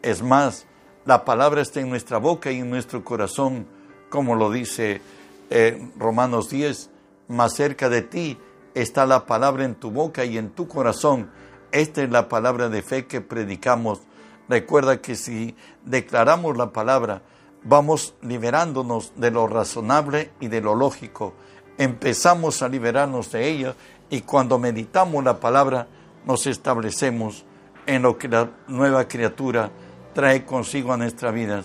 Es 0.02 0.22
más, 0.22 0.66
la 1.04 1.24
palabra 1.24 1.60
está 1.60 1.80
en 1.80 1.90
nuestra 1.90 2.18
boca 2.18 2.50
y 2.50 2.60
en 2.60 2.70
nuestro 2.70 3.04
corazón, 3.04 3.66
como 4.08 4.34
lo 4.34 4.50
dice 4.50 5.02
eh, 5.50 5.90
Romanos 5.98 6.48
10, 6.48 6.90
más 7.28 7.54
cerca 7.54 7.88
de 7.88 8.02
ti 8.02 8.38
está 8.74 9.06
la 9.06 9.26
palabra 9.26 9.64
en 9.64 9.74
tu 9.74 9.90
boca 9.90 10.24
y 10.24 10.36
en 10.36 10.50
tu 10.50 10.68
corazón. 10.68 11.30
Esta 11.72 12.02
es 12.02 12.10
la 12.10 12.28
palabra 12.28 12.68
de 12.68 12.82
fe 12.82 13.06
que 13.06 13.20
predicamos. 13.20 14.00
Recuerda 14.48 15.00
que 15.00 15.16
si 15.16 15.56
declaramos 15.84 16.56
la 16.56 16.72
palabra, 16.72 17.22
vamos 17.62 18.14
liberándonos 18.22 19.12
de 19.16 19.30
lo 19.30 19.46
razonable 19.46 20.30
y 20.40 20.48
de 20.48 20.60
lo 20.60 20.74
lógico. 20.74 21.34
Empezamos 21.78 22.62
a 22.62 22.68
liberarnos 22.68 23.32
de 23.32 23.48
ella 23.48 23.74
y 24.10 24.20
cuando 24.20 24.58
meditamos 24.58 25.24
la 25.24 25.40
palabra 25.40 25.88
nos 26.26 26.46
establecemos 26.46 27.44
en 27.86 28.02
lo 28.02 28.18
que 28.18 28.28
la 28.28 28.50
nueva 28.68 29.08
criatura 29.08 29.70
trae 30.12 30.44
consigo 30.44 30.92
a 30.92 30.96
nuestra 30.96 31.30
vida. 31.30 31.64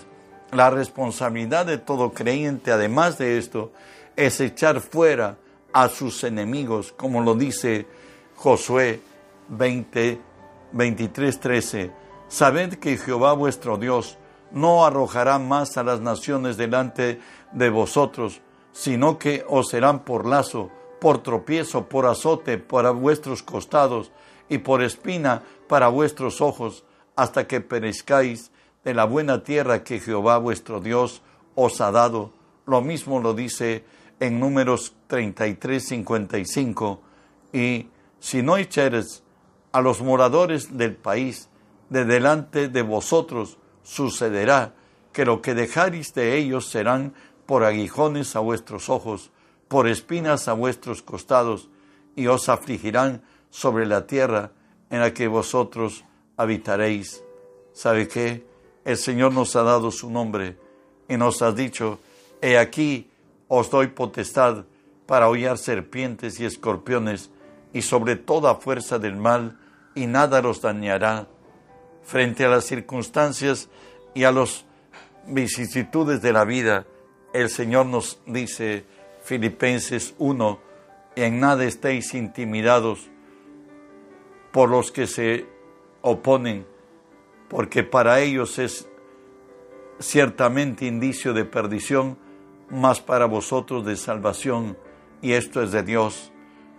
La 0.52 0.70
responsabilidad 0.70 1.66
de 1.66 1.78
todo 1.78 2.12
creyente, 2.12 2.72
además 2.72 3.18
de 3.18 3.38
esto, 3.38 3.72
es 4.16 4.40
echar 4.40 4.80
fuera 4.80 5.36
a 5.72 5.88
sus 5.88 6.24
enemigos, 6.24 6.92
como 6.92 7.20
lo 7.20 7.34
dice 7.34 7.86
Josué 8.36 9.00
20, 9.48 10.20
23, 10.72 11.40
13. 11.40 11.90
Sabed 12.28 12.74
que 12.74 12.96
Jehová 12.96 13.32
vuestro 13.32 13.76
Dios 13.76 14.16
no 14.52 14.84
arrojará 14.84 15.38
más 15.38 15.76
a 15.76 15.82
las 15.82 16.00
naciones 16.00 16.56
delante 16.56 17.20
de 17.52 17.70
vosotros, 17.70 18.40
sino 18.72 19.18
que 19.18 19.44
os 19.48 19.68
serán 19.68 20.04
por 20.04 20.26
lazo, 20.26 20.70
por 21.00 21.22
tropiezo, 21.22 21.86
por 21.86 22.06
azote 22.06 22.58
para 22.58 22.90
vuestros 22.90 23.42
costados 23.42 24.12
y 24.48 24.58
por 24.58 24.82
espina 24.82 25.42
para 25.68 25.88
vuestros 25.88 26.40
ojos, 26.40 26.84
hasta 27.16 27.46
que 27.46 27.60
perezcáis 27.60 28.50
de 28.84 28.94
la 28.94 29.04
buena 29.04 29.42
tierra 29.42 29.84
que 29.84 30.00
Jehová 30.00 30.38
vuestro 30.38 30.80
Dios 30.80 31.22
os 31.54 31.80
ha 31.80 31.90
dado. 31.90 32.32
Lo 32.66 32.80
mismo 32.80 33.20
lo 33.20 33.34
dice 33.34 33.84
en 34.20 34.38
números 34.38 34.94
33, 35.08 35.88
55. 35.88 37.00
Y 37.52 37.88
si 38.20 38.42
no 38.42 38.56
echares 38.56 39.22
a 39.72 39.80
los 39.80 40.00
moradores 40.02 40.76
del 40.76 40.94
país 40.94 41.48
de 41.88 42.04
delante 42.04 42.68
de 42.68 42.82
vosotros, 42.82 43.58
sucederá 43.82 44.74
que 45.12 45.24
lo 45.24 45.42
que 45.42 45.54
dejaréis 45.54 46.14
de 46.14 46.36
ellos 46.36 46.68
serán 46.68 47.14
por 47.46 47.64
aguijones 47.64 48.36
a 48.36 48.40
vuestros 48.40 48.88
ojos, 48.88 49.30
por 49.66 49.88
espinas 49.88 50.46
a 50.46 50.52
vuestros 50.52 51.02
costados, 51.02 51.68
y 52.14 52.26
os 52.26 52.48
afligirán 52.48 53.22
sobre 53.50 53.86
la 53.86 54.06
tierra 54.06 54.52
en 54.90 55.00
la 55.00 55.12
que 55.14 55.26
vosotros 55.26 56.04
habitaréis. 56.36 57.24
¿Sabe 57.72 58.06
qué? 58.06 58.44
El 58.84 58.96
Señor 58.96 59.32
nos 59.32 59.56
ha 59.56 59.62
dado 59.62 59.90
su 59.90 60.10
nombre 60.10 60.56
y 61.08 61.16
nos 61.16 61.42
ha 61.42 61.52
dicho, 61.52 61.98
he 62.40 62.56
aquí 62.58 63.09
os 63.52 63.68
doy 63.68 63.88
potestad 63.88 64.64
para 65.06 65.28
hollar 65.28 65.58
serpientes 65.58 66.38
y 66.38 66.44
escorpiones 66.44 67.30
y 67.72 67.82
sobre 67.82 68.14
toda 68.14 68.54
fuerza 68.54 69.00
del 69.00 69.16
mal, 69.16 69.58
y 69.96 70.06
nada 70.06 70.40
los 70.40 70.62
dañará. 70.62 71.26
Frente 72.04 72.44
a 72.44 72.48
las 72.48 72.64
circunstancias 72.64 73.68
y 74.14 74.22
a 74.22 74.30
las 74.30 74.64
vicisitudes 75.26 76.22
de 76.22 76.32
la 76.32 76.44
vida, 76.44 76.86
el 77.32 77.50
Señor 77.50 77.86
nos 77.86 78.20
dice, 78.24 78.84
Filipenses 79.24 80.14
1, 80.18 80.60
en 81.16 81.40
nada 81.40 81.64
estéis 81.64 82.14
intimidados, 82.14 83.10
por 84.52 84.68
los 84.68 84.92
que 84.92 85.08
se 85.08 85.46
oponen, 86.02 86.66
porque 87.48 87.82
para 87.82 88.20
ellos 88.20 88.60
es 88.60 88.88
ciertamente 89.98 90.86
indicio 90.86 91.34
de 91.34 91.44
perdición, 91.44 92.16
mas 92.70 93.00
para 93.00 93.26
vosotros 93.26 93.84
de 93.84 93.96
salvación, 93.96 94.76
y 95.22 95.32
esto 95.32 95.62
es 95.62 95.72
de 95.72 95.82
Dios. 95.82 96.32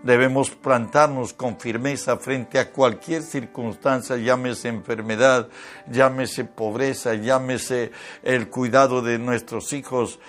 Debemos 0.04 0.50
plantarnos 0.50 1.34
con 1.34 1.60
firmeza 1.60 2.18
frente 2.18 2.58
a 2.58 2.72
cualquier 2.72 3.22
circunstancia, 3.22 4.18
llámese 4.18 4.70
enfermedad, 4.70 5.48
llámese 5.92 6.44
pobreza, 6.44 7.14
llámese 7.14 7.92
el 8.24 8.50
cuidado 8.50 9.04
de 9.04 9.20
nuestros 9.20 9.74
hijos, 9.74 10.20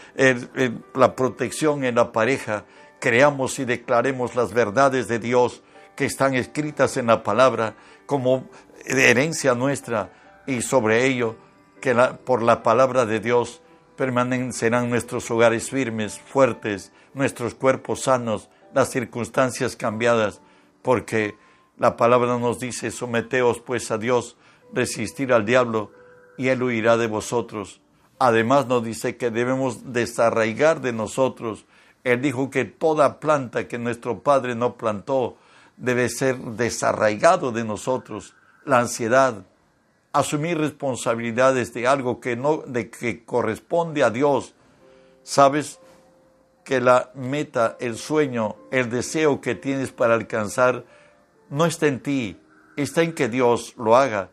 la 0.95 1.17
protección 1.17 1.85
en 1.85 1.95
la 1.95 2.13
pareja. 2.13 2.67
Creamos 3.01 3.59
y 3.59 3.65
declaremos 3.65 4.35
las 4.35 4.53
verdades 4.53 5.09
de 5.09 5.19
Dios 5.19 5.63
que 5.97 6.05
están 6.05 6.35
escritas 6.35 6.99
en 6.99 7.07
la 7.07 7.23
palabra 7.23 7.75
como 8.05 8.51
herencia 8.85 9.55
nuestra 9.55 10.13
y 10.47 10.61
sobre 10.61 11.07
ello 11.07 11.37
que 11.81 11.95
por 11.95 12.43
la 12.43 12.63
palabra 12.63 13.07
de 13.07 13.21
Dios 13.21 13.63
permanecerán 14.03 14.91
nuestros 14.91 15.31
hogares 15.31 15.71
firmes, 15.71 16.19
fuertes, 16.19 16.91
nuestros 17.15 17.55
cuerpos 17.55 18.01
sanos, 18.01 18.49
las 18.75 18.91
circunstancias 18.91 19.77
cambiadas, 19.77 20.41
porque 20.83 21.37
la 21.79 21.97
palabra 21.97 22.37
nos 22.37 22.59
dice, 22.59 22.91
someteos 22.91 23.61
pues 23.61 23.93
a 23.93 23.99
Dios, 23.99 24.37
resistir 24.73 25.33
al 25.33 25.47
diablo, 25.47 25.93
y 26.37 26.49
él 26.49 26.65
huirá 26.65 26.97
de 26.97 27.07
vosotros. 27.07 27.81
Además 28.19 28.67
nos 28.67 28.83
dice 28.83 29.17
que 29.17 29.31
debemos 29.31 29.93
desarraigar 29.93 30.81
de 30.81 30.93
nosotros. 30.93 31.65
Él 32.03 32.21
dijo 32.21 32.51
que 32.51 32.65
toda 32.65 33.21
planta 33.21 33.69
que 33.69 33.79
nuestro 33.79 34.25
Padre 34.25 34.57
no 34.57 34.77
plantó, 34.77 35.37
debe 35.77 36.09
ser 36.09 36.39
desarraigado 36.39 37.53
de 37.53 37.63
nosotros 37.63 38.35
la 38.65 38.81
ansiedad, 38.81 39.47
asumir 40.13 40.59
responsabilidades 40.59 41.73
de 41.73 41.87
algo 41.87 42.21
que 42.21 42.37
no, 42.37 42.59
de 42.59 42.91
que 42.91 43.25
corresponde 43.25 44.03
a 44.03 44.11
Dios, 44.11 44.55
sabes 45.23 45.79
que 46.65 46.81
la 46.81 47.11
meta, 47.15 47.77
el 47.81 47.97
sueño, 47.97 48.57
el 48.71 48.91
deseo 48.91 49.41
que 49.41 49.55
tienes 49.55 49.91
para 49.91 50.15
alcanzar 50.15 50.85
no 51.51 51.67
está 51.67 51.87
en 51.87 52.01
ti, 52.01 52.37
está 52.77 53.03
en 53.03 53.15
que 53.15 53.29
Dios 53.29 53.75
lo 53.77 53.97
haga. 53.97 54.31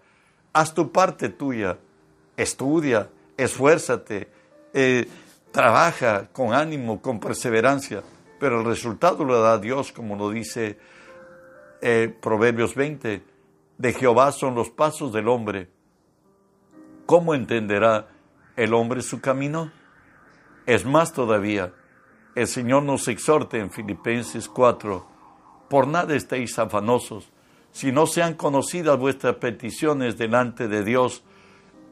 Haz 0.53 0.74
tu 0.74 0.91
parte 0.91 1.29
tuya, 1.29 1.77
estudia, 2.38 3.09
esfuérzate, 3.38 4.29
eh, 4.74 5.07
trabaja 5.51 6.27
con 6.31 6.53
ánimo, 6.53 7.01
con 7.01 7.19
perseverancia, 7.19 8.03
pero 8.39 8.59
el 8.59 8.65
resultado 8.65 9.24
lo 9.24 9.41
da 9.41 9.57
Dios, 9.57 9.91
como 9.91 10.15
lo 10.15 10.29
dice 10.29 10.77
eh, 11.81 12.13
Proverbios 12.21 12.75
20. 12.75 13.21
De 13.79 13.93
Jehová 13.93 14.33
son 14.33 14.55
los 14.55 14.69
pasos 14.69 15.13
del 15.13 15.29
hombre. 15.29 15.69
¿Cómo 17.05 17.33
entenderá 17.33 18.09
el 18.57 18.74
hombre 18.74 19.01
su 19.01 19.21
camino? 19.21 19.71
Es 20.65 20.86
más 20.86 21.13
todavía, 21.13 21.71
el 22.36 22.48
Señor 22.48 22.83
nos 22.83 23.07
exhorta 23.07 23.55
en 23.55 23.71
Filipenses 23.71 24.50
4, 24.50 25.07
por 25.69 25.88
nada 25.88 26.13
estéis 26.13 26.59
afanosos, 26.59 27.31
si 27.71 27.93
no 27.93 28.05
sean 28.05 28.33
conocidas 28.33 29.00
vuestras 29.00 29.38
peticiones 29.38 30.17
delante 30.17 30.67
de 30.67 30.83
Dios, 30.83 31.24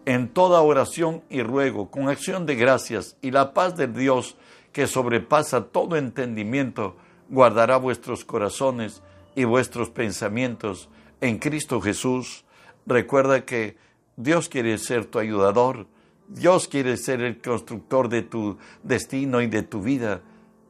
en 0.03 0.27
toda 0.27 0.59
oración 0.59 1.23
y 1.29 1.41
ruego, 1.41 1.89
con 1.89 2.09
acción 2.09 2.45
de 2.45 2.55
gracias, 2.55 3.15
y 3.21 3.31
la 3.31 3.53
paz 3.53 3.77
de 3.77 3.87
Dios, 3.87 4.35
que 4.73 4.87
sobrepasa 4.87 5.67
todo 5.67 5.95
entendimiento, 5.95 6.97
guardará 7.29 7.77
vuestros 7.77 8.25
corazones 8.25 9.01
y 9.35 9.45
vuestros 9.45 9.89
pensamientos 9.89 10.89
en 11.21 11.37
Cristo 11.39 11.81
Jesús. 11.81 12.45
Recuerda 12.85 13.45
que 13.45 13.77
Dios 14.15 14.49
quiere 14.49 14.77
ser 14.77 15.05
tu 15.05 15.19
ayudador, 15.19 15.87
Dios 16.27 16.67
quiere 16.67 16.97
ser 16.97 17.21
el 17.21 17.41
constructor 17.41 18.09
de 18.09 18.21
tu 18.21 18.57
destino 18.83 19.41
y 19.41 19.47
de 19.47 19.63
tu 19.63 19.81
vida. 19.81 20.21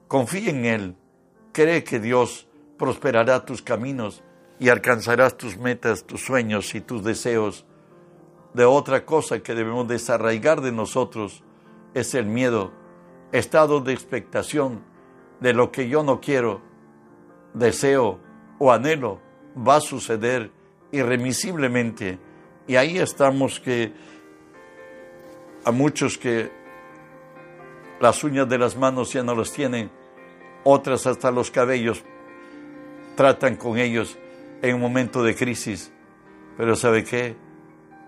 Confía 0.07 0.49
en 0.49 0.65
Él, 0.65 0.95
cree 1.51 1.83
que 1.83 1.99
Dios 1.99 2.47
prosperará 2.77 3.45
tus 3.45 3.61
caminos 3.61 4.23
y 4.59 4.69
alcanzarás 4.69 5.37
tus 5.37 5.57
metas, 5.57 6.05
tus 6.05 6.21
sueños 6.23 6.73
y 6.75 6.81
tus 6.81 7.03
deseos 7.03 7.65
de 8.53 8.65
otra 8.65 9.05
cosa 9.05 9.39
que 9.39 9.53
debemos 9.53 9.87
desarraigar 9.87 10.61
de 10.61 10.71
nosotros 10.71 11.43
es 11.93 12.15
el 12.15 12.25
miedo, 12.25 12.71
estado 13.31 13.81
de 13.81 13.93
expectación 13.93 14.83
de 15.39 15.53
lo 15.53 15.71
que 15.71 15.89
yo 15.89 16.03
no 16.03 16.21
quiero, 16.21 16.61
deseo 17.53 18.19
o 18.57 18.71
anhelo 18.71 19.26
va 19.57 19.77
a 19.77 19.81
suceder 19.81 20.51
irremisiblemente. 20.91 22.19
Y 22.67 22.75
ahí 22.75 22.97
estamos 22.97 23.59
que 23.59 23.93
a 25.63 25.71
muchos 25.71 26.17
que 26.17 26.51
las 27.99 28.23
uñas 28.23 28.47
de 28.47 28.57
las 28.57 28.77
manos 28.77 29.13
ya 29.13 29.23
no 29.23 29.35
las 29.35 29.51
tienen, 29.51 29.89
otras 30.63 31.07
hasta 31.07 31.31
los 31.31 31.51
cabellos 31.51 32.03
tratan 33.15 33.55
con 33.55 33.77
ellos 33.77 34.17
en 34.61 34.75
un 34.75 34.81
momento 34.81 35.23
de 35.23 35.35
crisis. 35.35 35.91
Pero 36.55 36.75
¿sabe 36.75 37.03
qué? 37.03 37.35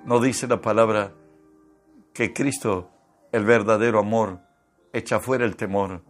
¿No 0.06 0.20
dice 0.20 0.48
la 0.48 0.62
palabra 0.62 1.14
que 2.14 2.34
Cristo, 2.34 2.92
el 3.32 3.46
verdadero 3.46 4.00
amor, 4.00 4.40
echa 4.94 5.20
fuera 5.20 5.46
el 5.46 5.56
temor? 5.56 6.04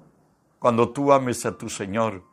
Cuando 0.60 0.90
tú 0.90 1.14
ames 1.14 1.46
a 1.46 1.58
tu 1.58 1.70
Señor 1.70 2.24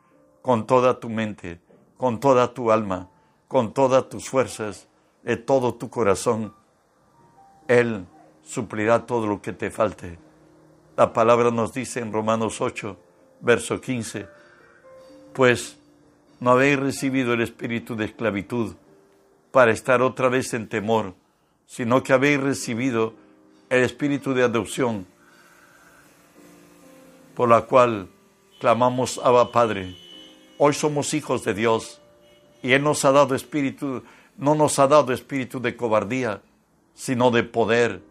con 0.41 0.67
toda 0.67 0.99
tu 0.99 1.09
mente, 1.09 1.61
con 1.97 2.19
toda 2.19 2.53
tu 2.53 2.71
alma, 2.71 3.09
con 3.47 3.73
todas 3.73 4.07
tus 4.09 4.29
fuerzas, 4.29 4.87
de 5.23 5.35
todo 5.35 5.73
tu 5.75 5.89
corazón, 5.89 6.53
Él 7.67 8.05
suplirá 8.43 9.05
todo 9.05 9.27
lo 9.27 9.41
que 9.41 9.51
te 9.51 9.71
falte. 9.71 10.17
La 10.95 11.11
palabra 11.11 11.51
nos 11.51 11.73
dice 11.73 11.99
en 11.99 12.13
Romanos 12.13 12.61
8, 12.61 12.97
verso 13.41 13.81
15, 13.81 14.27
pues 15.33 15.77
no 16.39 16.51
habéis 16.51 16.79
recibido 16.79 17.33
el 17.33 17.41
espíritu 17.41 17.95
de 17.95 18.05
esclavitud 18.05 18.75
para 19.51 19.71
estar 19.71 20.01
otra 20.01 20.29
vez 20.29 20.53
en 20.53 20.69
temor, 20.69 21.13
sino 21.65 22.03
que 22.03 22.13
habéis 22.13 22.39
recibido 22.39 23.13
el 23.69 23.83
espíritu 23.83 24.33
de 24.33 24.43
adopción, 24.43 25.05
por 27.35 27.49
la 27.49 27.63
cual 27.63 28.07
clamamos 28.59 29.19
Abba 29.23 29.51
Padre. 29.51 30.06
Hoy 30.59 30.73
somos 30.73 31.13
hijos 31.13 31.43
de 31.43 31.53
Dios 31.53 32.01
y 32.63 32.73
Él 32.73 32.83
nos 32.83 33.05
ha 33.05 33.11
dado 33.11 33.35
espíritu, 33.35 34.03
no 34.37 34.55
nos 34.55 34.79
ha 34.79 34.87
dado 34.87 35.13
espíritu 35.13 35.59
de 35.59 35.75
cobardía, 35.75 36.41
sino 36.95 37.29
de 37.29 37.43
poder, 37.43 38.01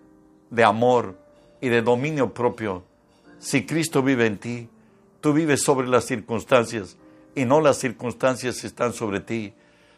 de 0.51 0.63
amor 0.63 1.19
y 1.61 1.69
de 1.69 1.83
dominio 1.83 2.33
propio. 2.33 2.85
Si 3.41 3.67
Cristo 3.67 4.01
vive 4.01 4.27
en 4.27 4.39
ti, 4.39 4.69
tú 5.21 5.33
vives 5.33 5.63
sobre 5.63 5.89
las 5.89 6.05
circunstancias 6.05 6.97
y 7.35 7.45
no 7.45 7.61
las 7.61 7.79
circunstancias 7.79 8.63
están 8.63 8.93
sobre 8.93 9.19
ti. 9.19 9.53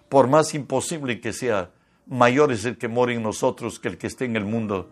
Por 0.09 0.27
más 0.27 0.55
imposible 0.55 1.21
que 1.21 1.35
sea, 1.35 1.71
mayor 2.07 2.51
es 2.51 2.65
el 2.65 2.79
que 2.79 2.89
mora 2.89 3.13
en 3.13 3.23
nosotros 3.23 3.79
que 3.79 3.89
el 3.89 3.99
que 3.99 4.07
esté 4.07 4.25
en 4.25 4.37
el 4.37 4.47
mundo. 4.47 4.89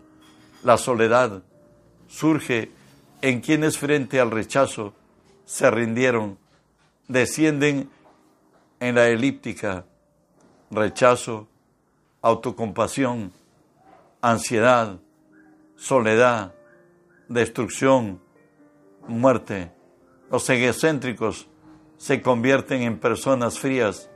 La 0.63 0.77
soledad 0.77 1.41
surge 2.07 2.71
en 3.23 3.41
quienes 3.41 3.79
frente 3.79 4.19
al 4.19 4.29
rechazo 4.29 4.93
se 5.45 5.71
rindieron, 5.71 6.37
descienden 7.07 7.89
en 8.79 8.95
la 8.95 9.07
elíptica, 9.07 9.85
rechazo, 10.69 11.47
autocompasión, 12.21 13.31
ansiedad, 14.21 14.99
soledad, 15.75 16.53
destrucción, 17.29 18.21
muerte. 19.07 19.71
Los 20.29 20.49
egocéntricos 20.49 21.47
se 21.97 22.21
convierten 22.21 22.81
en 22.81 22.99
personas 22.99 23.59
frías 23.59 24.09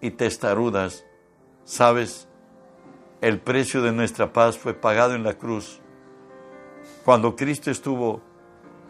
y 0.00 0.10
testarudas. 0.10 1.04
¿Sabes? 1.64 2.28
El 3.20 3.40
precio 3.40 3.82
de 3.82 3.92
nuestra 3.92 4.32
paz 4.32 4.58
fue 4.58 4.74
pagado 4.74 5.14
en 5.14 5.24
la 5.24 5.34
cruz. 5.34 5.80
Cuando 7.04 7.34
Cristo 7.34 7.70
estuvo 7.70 8.20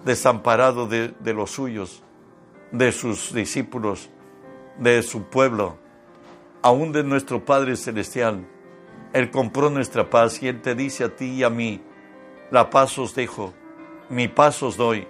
desamparado 0.05 0.87
de, 0.87 1.15
de 1.21 1.33
los 1.33 1.53
suyos, 1.53 2.03
de 2.79 2.93
sus 2.93 3.33
discípulos, 3.33 4.11
de 4.79 5.03
su 5.03 5.25
pueblo, 5.25 5.77
aún 6.63 6.93
de 6.93 7.03
nuestro 7.03 7.45
Padre 7.45 7.77
Celestial, 7.77 8.47
Él 9.13 9.31
compró 9.31 9.71
nuestra 9.71 10.11
paz 10.11 10.43
y 10.43 10.49
Él 10.49 10.61
te 10.61 10.75
dice 10.75 11.05
a 11.05 11.17
ti 11.17 11.27
y 11.35 11.43
a 11.43 11.51
mí, 11.51 11.81
la 12.51 12.71
paz 12.71 12.99
os 12.99 13.15
dejo, 13.15 13.55
mi 14.09 14.29
paz 14.29 14.63
os 14.63 14.77
doy, 14.77 15.07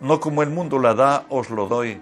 no 0.00 0.20
como 0.20 0.42
el 0.42 0.50
mundo 0.50 0.78
la 0.78 0.94
da, 0.94 1.26
os 1.28 1.50
lo 1.50 1.66
doy. 1.66 2.00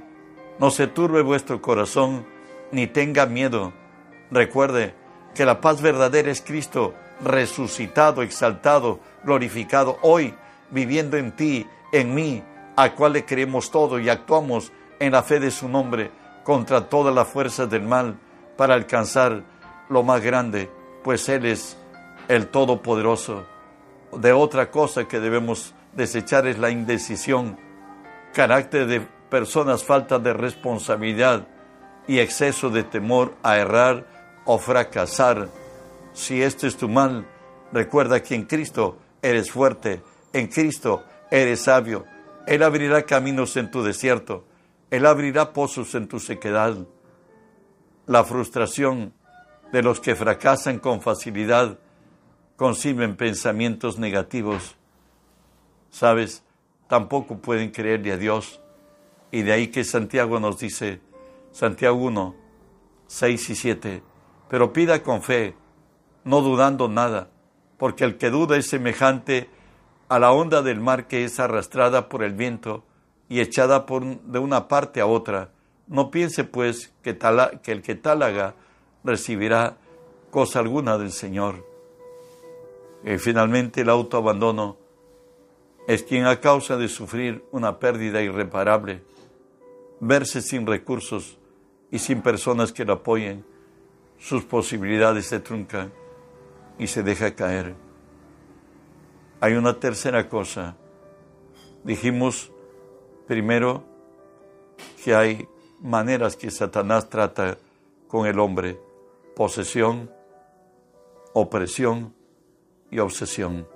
No 0.58 0.70
se 0.70 0.86
turbe 0.86 1.22
vuestro 1.22 1.60
corazón, 1.60 2.24
ni 2.70 2.86
tenga 2.86 3.26
miedo. 3.26 3.72
Recuerde, 4.30 4.94
que 5.34 5.44
la 5.44 5.60
paz 5.60 5.80
verdadera 5.80 6.30
es 6.30 6.40
Cristo 6.40 6.94
resucitado, 7.24 8.22
exaltado, 8.22 9.00
glorificado, 9.24 9.98
hoy 10.02 10.34
viviendo 10.70 11.16
en 11.16 11.32
ti, 11.32 11.66
en 11.92 12.14
mí, 12.14 12.42
al 12.76 12.94
cual 12.94 13.14
le 13.14 13.24
creemos 13.24 13.70
todo 13.70 13.98
y 13.98 14.08
actuamos 14.08 14.72
en 15.02 15.10
la 15.10 15.24
fe 15.24 15.40
de 15.40 15.50
su 15.50 15.68
nombre 15.68 16.12
contra 16.44 16.88
todas 16.88 17.12
las 17.12 17.26
fuerzas 17.26 17.68
del 17.68 17.82
mal 17.82 18.14
para 18.56 18.74
alcanzar 18.74 19.42
lo 19.88 20.04
más 20.04 20.22
grande, 20.22 20.70
pues 21.02 21.28
Él 21.28 21.44
es 21.44 21.76
el 22.28 22.46
Todopoderoso. 22.46 23.44
De 24.16 24.32
otra 24.32 24.70
cosa 24.70 25.08
que 25.08 25.18
debemos 25.18 25.74
desechar 25.92 26.46
es 26.46 26.56
la 26.56 26.70
indecisión, 26.70 27.58
carácter 28.32 28.86
de 28.86 29.00
personas, 29.28 29.82
falta 29.82 30.20
de 30.20 30.34
responsabilidad 30.34 31.48
y 32.06 32.20
exceso 32.20 32.70
de 32.70 32.84
temor 32.84 33.34
a 33.42 33.56
errar 33.56 34.06
o 34.44 34.56
fracasar. 34.58 35.48
Si 36.12 36.40
este 36.40 36.68
es 36.68 36.76
tu 36.76 36.88
mal, 36.88 37.26
recuerda 37.72 38.22
que 38.22 38.36
en 38.36 38.44
Cristo 38.44 38.98
eres 39.20 39.50
fuerte, 39.50 40.00
en 40.32 40.46
Cristo 40.46 41.02
eres 41.28 41.62
sabio. 41.62 42.04
Él 42.46 42.62
abrirá 42.62 43.02
caminos 43.02 43.56
en 43.56 43.68
tu 43.68 43.82
desierto, 43.82 44.44
Él 44.92 45.06
abrirá 45.06 45.54
pozos 45.54 45.94
en 45.94 46.06
tu 46.06 46.20
sequedad. 46.20 46.76
La 48.04 48.24
frustración 48.24 49.14
de 49.72 49.82
los 49.82 50.00
que 50.00 50.14
fracasan 50.14 50.78
con 50.80 51.00
facilidad 51.00 51.78
conciben 52.56 53.16
pensamientos 53.16 53.98
negativos. 53.98 54.76
¿Sabes? 55.88 56.44
Tampoco 56.88 57.38
pueden 57.38 57.70
creerle 57.70 58.12
a 58.12 58.18
Dios. 58.18 58.60
Y 59.30 59.40
de 59.40 59.52
ahí 59.52 59.68
que 59.68 59.82
Santiago 59.82 60.38
nos 60.40 60.58
dice, 60.58 61.00
Santiago 61.52 61.96
1, 61.96 62.34
6 63.06 63.48
y 63.48 63.54
7, 63.54 64.02
pero 64.50 64.74
pida 64.74 65.02
con 65.02 65.22
fe, 65.22 65.56
no 66.24 66.42
dudando 66.42 66.88
nada, 66.88 67.30
porque 67.78 68.04
el 68.04 68.18
que 68.18 68.28
duda 68.28 68.58
es 68.58 68.68
semejante 68.68 69.48
a 70.10 70.18
la 70.18 70.32
onda 70.32 70.60
del 70.60 70.80
mar 70.80 71.06
que 71.06 71.24
es 71.24 71.40
arrastrada 71.40 72.10
por 72.10 72.22
el 72.22 72.34
viento 72.34 72.84
y 73.32 73.40
echada 73.40 73.86
de 74.26 74.38
una 74.38 74.68
parte 74.68 75.00
a 75.00 75.06
otra. 75.06 75.52
No 75.86 76.10
piense 76.10 76.44
pues 76.44 76.92
que, 77.02 77.16
que 77.62 77.72
el 77.72 77.80
que 77.80 77.94
tal 77.94 78.22
haga 78.22 78.54
recibirá 79.02 79.78
cosa 80.30 80.58
alguna 80.58 80.98
del 80.98 81.12
Señor. 81.12 81.66
Y 83.02 83.16
finalmente 83.16 83.80
el 83.80 83.88
autoabandono 83.88 84.76
es 85.88 86.02
quien 86.02 86.26
a 86.26 86.40
causa 86.40 86.76
de 86.76 86.88
sufrir 86.88 87.42
una 87.52 87.78
pérdida 87.78 88.20
irreparable, 88.20 89.02
verse 89.98 90.42
sin 90.42 90.66
recursos 90.66 91.38
y 91.90 92.00
sin 92.00 92.20
personas 92.20 92.70
que 92.70 92.84
lo 92.84 92.92
apoyen, 92.92 93.46
sus 94.18 94.44
posibilidades 94.44 95.24
se 95.24 95.40
truncan 95.40 95.90
y 96.78 96.86
se 96.86 97.02
deja 97.02 97.34
caer. 97.34 97.76
Hay 99.40 99.54
una 99.54 99.80
tercera 99.80 100.28
cosa. 100.28 100.76
Dijimos 101.82 102.52
primero 103.26 103.84
que 105.02 105.14
hay 105.14 105.48
maneras 105.80 106.36
que 106.36 106.50
Satanás 106.50 107.08
trata 107.08 107.58
con 108.08 108.26
el 108.26 108.38
hombre, 108.38 108.78
posesión, 109.34 110.10
opresión 111.32 112.14
y 112.90 112.98
obsesión. 112.98 113.66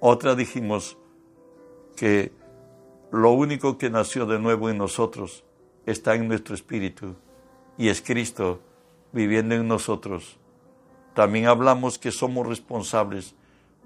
Otra 0.00 0.34
dijimos 0.34 0.98
que 1.96 2.32
lo 3.10 3.32
único 3.32 3.78
que 3.78 3.88
nació 3.88 4.26
de 4.26 4.38
nuevo 4.38 4.68
en 4.68 4.78
nosotros 4.78 5.44
está 5.86 6.14
en 6.14 6.28
nuestro 6.28 6.54
espíritu 6.54 7.14
y 7.78 7.88
es 7.88 8.02
Cristo 8.02 8.60
viviendo 9.12 9.54
en 9.54 9.68
nosotros. 9.68 10.38
También 11.14 11.46
hablamos 11.46 11.98
que 11.98 12.10
somos 12.10 12.46
responsables 12.46 13.34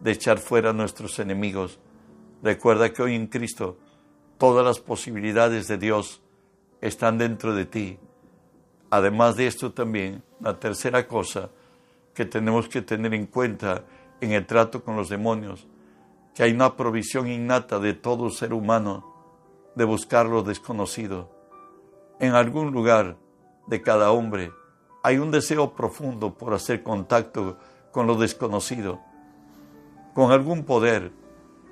de 0.00 0.12
echar 0.12 0.38
fuera 0.38 0.70
a 0.70 0.72
nuestros 0.72 1.18
enemigos. 1.18 1.78
Recuerda 2.42 2.92
que 2.92 3.02
hoy 3.02 3.14
en 3.14 3.26
Cristo 3.26 3.76
todas 4.40 4.64
las 4.64 4.81
posibilidades 4.81 5.68
de 5.68 5.76
Dios 5.76 6.22
están 6.81 7.18
dentro 7.18 7.55
de 7.55 7.66
ti. 7.66 7.98
Además 8.88 9.37
de 9.37 9.46
esto 9.46 9.74
también, 9.74 10.22
la 10.40 10.59
tercera 10.59 11.07
cosa 11.07 11.50
que 12.14 12.24
tenemos 12.24 12.66
que 12.66 12.81
tener 12.81 13.12
en 13.12 13.26
cuenta 13.26 13.85
en 14.18 14.33
el 14.33 14.46
trato 14.46 14.83
con 14.83 14.96
los 14.96 15.11
demonios 15.11 15.68
que 16.35 16.42
hay 16.42 16.53
una 16.53 16.74
provisión 16.74 17.29
innata 17.29 17.79
de 17.81 17.92
todo 17.92 18.31
ser 18.31 18.55
humano 18.55 19.05
de 19.74 19.85
buscar 19.85 20.24
lo 20.24 20.42
desconocido. 20.42 21.29
En 22.18 22.33
algún 22.33 22.72
lugar 22.72 23.18
de 23.66 23.83
cada 23.83 24.11
hombre 24.11 24.53
hay 25.03 25.18
un 25.18 25.31
deseo 25.31 25.74
profundo 25.74 26.33
por 26.33 26.55
hacer 26.55 26.83
contacto 26.83 27.59
con 27.92 28.07
lo 28.07 28.14
desconocido, 28.14 29.00
con 30.14 30.33
algún 30.33 30.64
poder, 30.64 31.12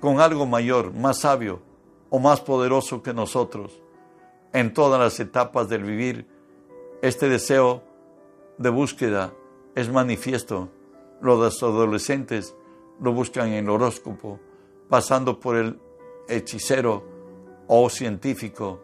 con 0.01 0.21
algo 0.21 0.45
mayor, 0.45 0.93
más 0.93 1.21
sabio 1.21 1.67
o 2.11 2.19
más 2.19 2.41
poderoso 2.41 3.03
que 3.03 3.13
nosotros. 3.13 3.81
En 4.53 4.73
todas 4.73 4.99
las 5.01 5.21
etapas 5.21 5.69
del 5.69 5.83
vivir, 5.83 6.27
este 7.03 7.29
deseo 7.29 7.83
de 8.57 8.71
búsqueda 8.71 9.33
es 9.75 9.91
manifiesto. 9.91 10.71
Los 11.21 11.63
adolescentes 11.63 12.55
lo 13.01 13.13
buscan 13.13 13.49
en 13.49 13.65
el 13.65 13.71
horóscopo, 13.71 14.41
pasando 14.89 15.39
por 15.39 15.57
el 15.57 15.79
hechicero 16.29 17.05
o 17.67 17.89
científico, 17.91 18.81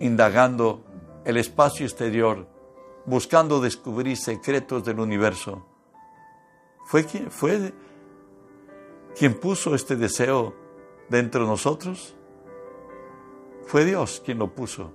indagando 0.00 0.82
el 1.24 1.36
espacio 1.36 1.86
exterior, 1.86 2.46
buscando 3.06 3.60
descubrir 3.60 4.16
secretos 4.16 4.84
del 4.84 5.00
universo. 5.00 5.66
¿Fue 6.86 7.04
quien, 7.04 7.30
fue 7.30 7.72
quien 9.16 9.38
puso 9.38 9.74
este 9.74 9.94
deseo 9.96 10.54
dentro 11.08 11.42
de 11.42 11.46
nosotros? 11.46 12.14
Fue 13.66 13.84
Dios 13.84 14.22
quien 14.24 14.38
lo 14.38 14.54
puso. 14.54 14.92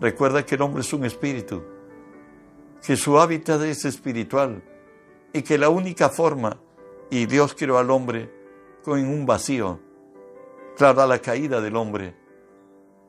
Recuerda 0.00 0.44
que 0.44 0.54
el 0.54 0.62
hombre 0.62 0.80
es 0.80 0.92
un 0.92 1.04
espíritu, 1.04 1.62
que 2.84 2.96
su 2.96 3.18
hábitat 3.18 3.62
es 3.62 3.84
espiritual 3.84 4.62
y 5.32 5.42
que 5.42 5.58
la 5.58 5.68
única 5.68 6.08
forma, 6.08 6.58
y 7.10 7.26
Dios 7.26 7.54
creó 7.54 7.78
al 7.78 7.90
hombre 7.90 8.30
con 8.82 8.98
un 9.04 9.26
vacío, 9.26 9.80
claro, 10.76 11.06
la 11.06 11.18
caída 11.18 11.60
del 11.60 11.76
hombre. 11.76 12.14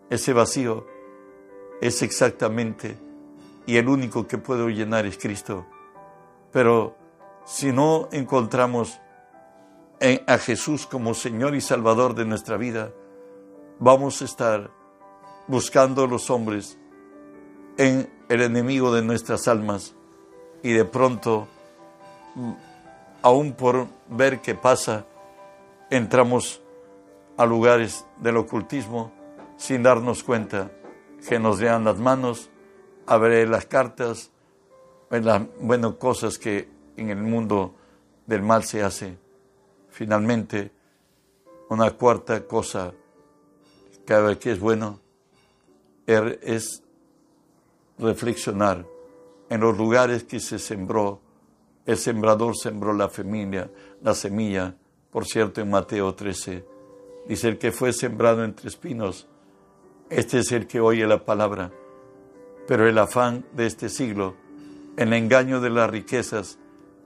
Ese 0.10 0.34
vacío 0.34 0.86
es 1.82 2.02
exactamente 2.02 2.98
y 3.66 3.78
el 3.78 3.90
único 3.90 4.28
que 4.28 4.38
puede 4.38 4.72
llenar 4.74 5.06
es 5.06 5.18
Cristo. 5.18 5.66
Pero 6.52 6.96
si 7.46 7.72
no 7.72 8.10
encontramos 8.12 9.00
a 10.00 10.38
Jesús 10.38 10.86
como 10.86 11.14
Señor 11.14 11.56
y 11.56 11.62
Salvador 11.62 12.16
de 12.16 12.26
nuestra 12.26 12.58
vida, 12.58 12.92
vamos 13.80 14.22
a 14.22 14.26
estar 14.26 14.72
buscando 15.48 16.04
a 16.04 16.08
los 16.08 16.30
hombres 16.30 16.78
en 17.78 18.10
el 18.30 18.42
enemigo 18.42 18.94
de 18.94 19.02
nuestras 19.02 19.48
almas 19.48 19.96
y 20.64 20.72
de 20.72 20.86
pronto, 20.86 21.48
aún 23.22 23.54
por 23.54 23.88
ver 24.10 24.42
qué 24.42 24.56
pasa, 24.56 25.06
entramos 25.90 26.62
a 27.38 27.46
lugares 27.46 28.06
del 28.18 28.38
ocultismo 28.38 29.12
sin 29.58 29.84
darnos 29.84 30.24
cuenta 30.24 30.72
que 31.28 31.40
nos 31.40 31.60
vean 31.60 31.84
las 31.84 31.98
manos, 31.98 32.50
a 33.08 33.18
ver 33.18 33.48
las 33.48 33.66
cartas, 33.66 34.32
las 35.10 35.42
bueno, 35.60 35.98
cosas 35.98 36.38
que 36.38 36.70
en 36.98 37.10
el 37.10 37.22
mundo 37.22 37.76
del 38.26 38.42
mal 38.42 38.64
se 38.64 38.84
hace. 38.84 39.25
Finalmente, 39.96 40.72
una 41.70 41.92
cuarta 41.92 42.46
cosa 42.46 42.94
que 44.06 44.52
es 44.52 44.60
bueno 44.60 45.00
er, 46.06 46.38
es 46.44 46.84
reflexionar 47.98 48.86
en 49.50 49.62
los 49.62 49.78
lugares 49.78 50.26
que 50.26 50.40
se 50.40 50.60
sembró. 50.60 51.22
El 51.86 51.98
sembrador 51.98 52.58
sembró 52.58 52.94
la 52.94 53.08
familia, 53.08 53.72
la 54.02 54.14
semilla 54.14 54.76
por 55.16 55.26
cierto, 55.26 55.62
en 55.62 55.70
Mateo 55.70 56.14
13, 56.14 56.66
dice 57.26 57.48
el 57.48 57.58
que 57.58 57.72
fue 57.72 57.94
sembrado 57.94 58.44
entre 58.44 58.68
espinos, 58.68 59.30
este 60.10 60.40
es 60.40 60.52
el 60.52 60.68
que 60.68 60.82
oye 60.82 61.08
la 61.08 61.24
palabra, 61.24 61.72
pero 62.68 62.86
el 62.86 62.98
afán 62.98 63.46
de 63.54 63.66
este 63.66 63.88
siglo, 63.88 64.36
el 64.98 65.14
engaño 65.14 65.62
de 65.62 65.70
las 65.70 65.90
riquezas, 65.90 66.60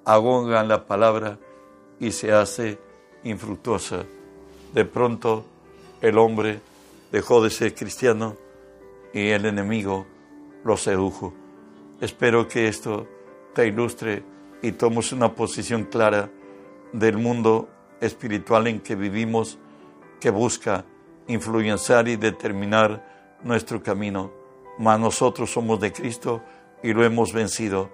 ahogan 0.05 0.67
la 0.67 0.87
palabra 0.87 1.37
y 1.99 2.11
se 2.11 2.31
hace 2.31 2.79
infructuosa. 3.23 4.05
De 4.73 4.85
pronto 4.85 5.45
el 6.01 6.17
hombre 6.17 6.61
dejó 7.11 7.43
de 7.43 7.49
ser 7.49 7.75
cristiano 7.75 8.37
y 9.13 9.29
el 9.29 9.45
enemigo 9.45 10.05
lo 10.63 10.77
sedujo. 10.77 11.33
Espero 12.01 12.47
que 12.47 12.67
esto 12.67 13.07
te 13.53 13.67
ilustre 13.67 14.23
y 14.61 14.71
tomes 14.73 15.11
una 15.11 15.33
posición 15.33 15.85
clara 15.85 16.29
del 16.93 17.17
mundo 17.17 17.69
espiritual 18.01 18.67
en 18.67 18.79
que 18.79 18.95
vivimos 18.95 19.57
que 20.19 20.29
busca 20.29 20.85
influenciar 21.27 22.07
y 22.07 22.15
determinar 22.15 23.37
nuestro 23.43 23.81
camino. 23.81 24.31
Mas 24.77 24.99
nosotros 24.99 25.51
somos 25.51 25.79
de 25.79 25.91
Cristo 25.91 26.41
y 26.83 26.93
lo 26.93 27.03
hemos 27.03 27.33
vencido. 27.33 27.89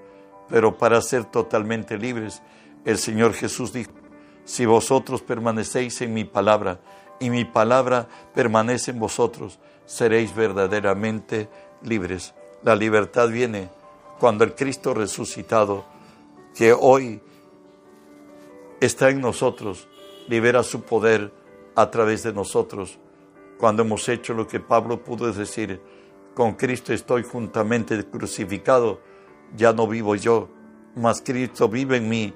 Pero 0.49 0.77
para 0.77 1.01
ser 1.01 1.25
totalmente 1.25 1.97
libres, 1.97 2.41
el 2.86 2.98
Señor 3.00 3.34
Jesús 3.34 3.74
dijo, 3.74 3.91
si 4.45 4.65
vosotros 4.65 5.24
permanecéis 5.24 6.02
en 6.02 6.13
mi 6.13 6.24
palabra 6.24 6.80
y 7.19 7.32
mi 7.32 7.43
palabra 7.43 8.08
permanece 8.34 8.91
en 8.91 9.00
vosotros, 9.00 9.60
seréis 9.86 10.36
verdaderamente 10.36 11.50
libres. 11.82 12.34
La 12.63 12.76
libertad 12.76 13.30
viene 13.30 13.69
cuando 14.19 14.43
el 14.43 14.54
Cristo 14.54 14.93
resucitado, 14.93 15.86
que 16.56 16.74
hoy 16.74 17.21
está 18.80 19.10
en 19.10 19.19
nosotros, 19.19 19.88
libera 20.28 20.63
su 20.63 20.82
poder 20.82 21.34
a 21.76 21.89
través 21.89 22.24
de 22.24 22.34
nosotros. 22.34 22.98
Cuando 23.58 23.82
hemos 23.82 24.08
hecho 24.08 24.34
lo 24.34 24.48
que 24.48 24.60
Pablo 24.60 25.04
pudo 25.04 25.32
decir, 25.32 25.82
con 26.34 26.54
Cristo 26.54 26.93
estoy 26.93 27.24
juntamente 27.24 28.06
crucificado, 28.06 29.00
ya 29.56 29.74
no 29.74 29.88
vivo 29.88 30.15
yo, 30.15 30.50
mas 30.95 31.21
Cristo 31.21 31.67
vive 31.67 31.98
en 31.98 32.10
mí 32.10 32.34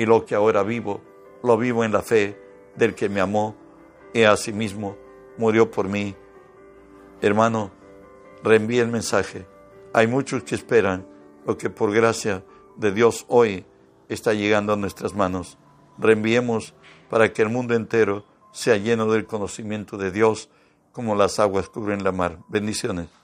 y 0.00 0.06
lo 0.06 0.24
que 0.24 0.34
ahora 0.34 0.62
vivo, 0.62 1.02
lo 1.42 1.58
vivo 1.58 1.84
en 1.84 1.92
la 1.92 2.00
fe 2.00 2.34
del 2.74 2.94
que 2.94 3.10
me 3.10 3.20
amó 3.20 3.54
y 4.14 4.22
asimismo 4.22 4.96
murió 5.36 5.70
por 5.70 5.90
mí. 5.90 6.16
Hermano, 7.20 7.70
reenvíe 8.42 8.78
el 8.78 8.88
mensaje. 8.88 9.46
Hay 9.92 10.06
muchos 10.06 10.42
que 10.42 10.54
esperan 10.54 11.06
lo 11.44 11.58
que 11.58 11.68
por 11.68 11.92
gracia 11.92 12.42
de 12.78 12.92
Dios 12.92 13.26
hoy 13.28 13.66
está 14.08 14.32
llegando 14.32 14.72
a 14.72 14.76
nuestras 14.76 15.14
manos. 15.14 15.58
Reenviemos 15.98 16.72
para 17.10 17.30
que 17.34 17.42
el 17.42 17.50
mundo 17.50 17.74
entero 17.74 18.24
sea 18.52 18.78
lleno 18.78 19.12
del 19.12 19.26
conocimiento 19.26 19.98
de 19.98 20.10
Dios 20.10 20.48
como 20.92 21.14
las 21.14 21.38
aguas 21.38 21.68
cubren 21.68 22.04
la 22.04 22.12
mar. 22.12 22.38
Bendiciones. 22.48 23.19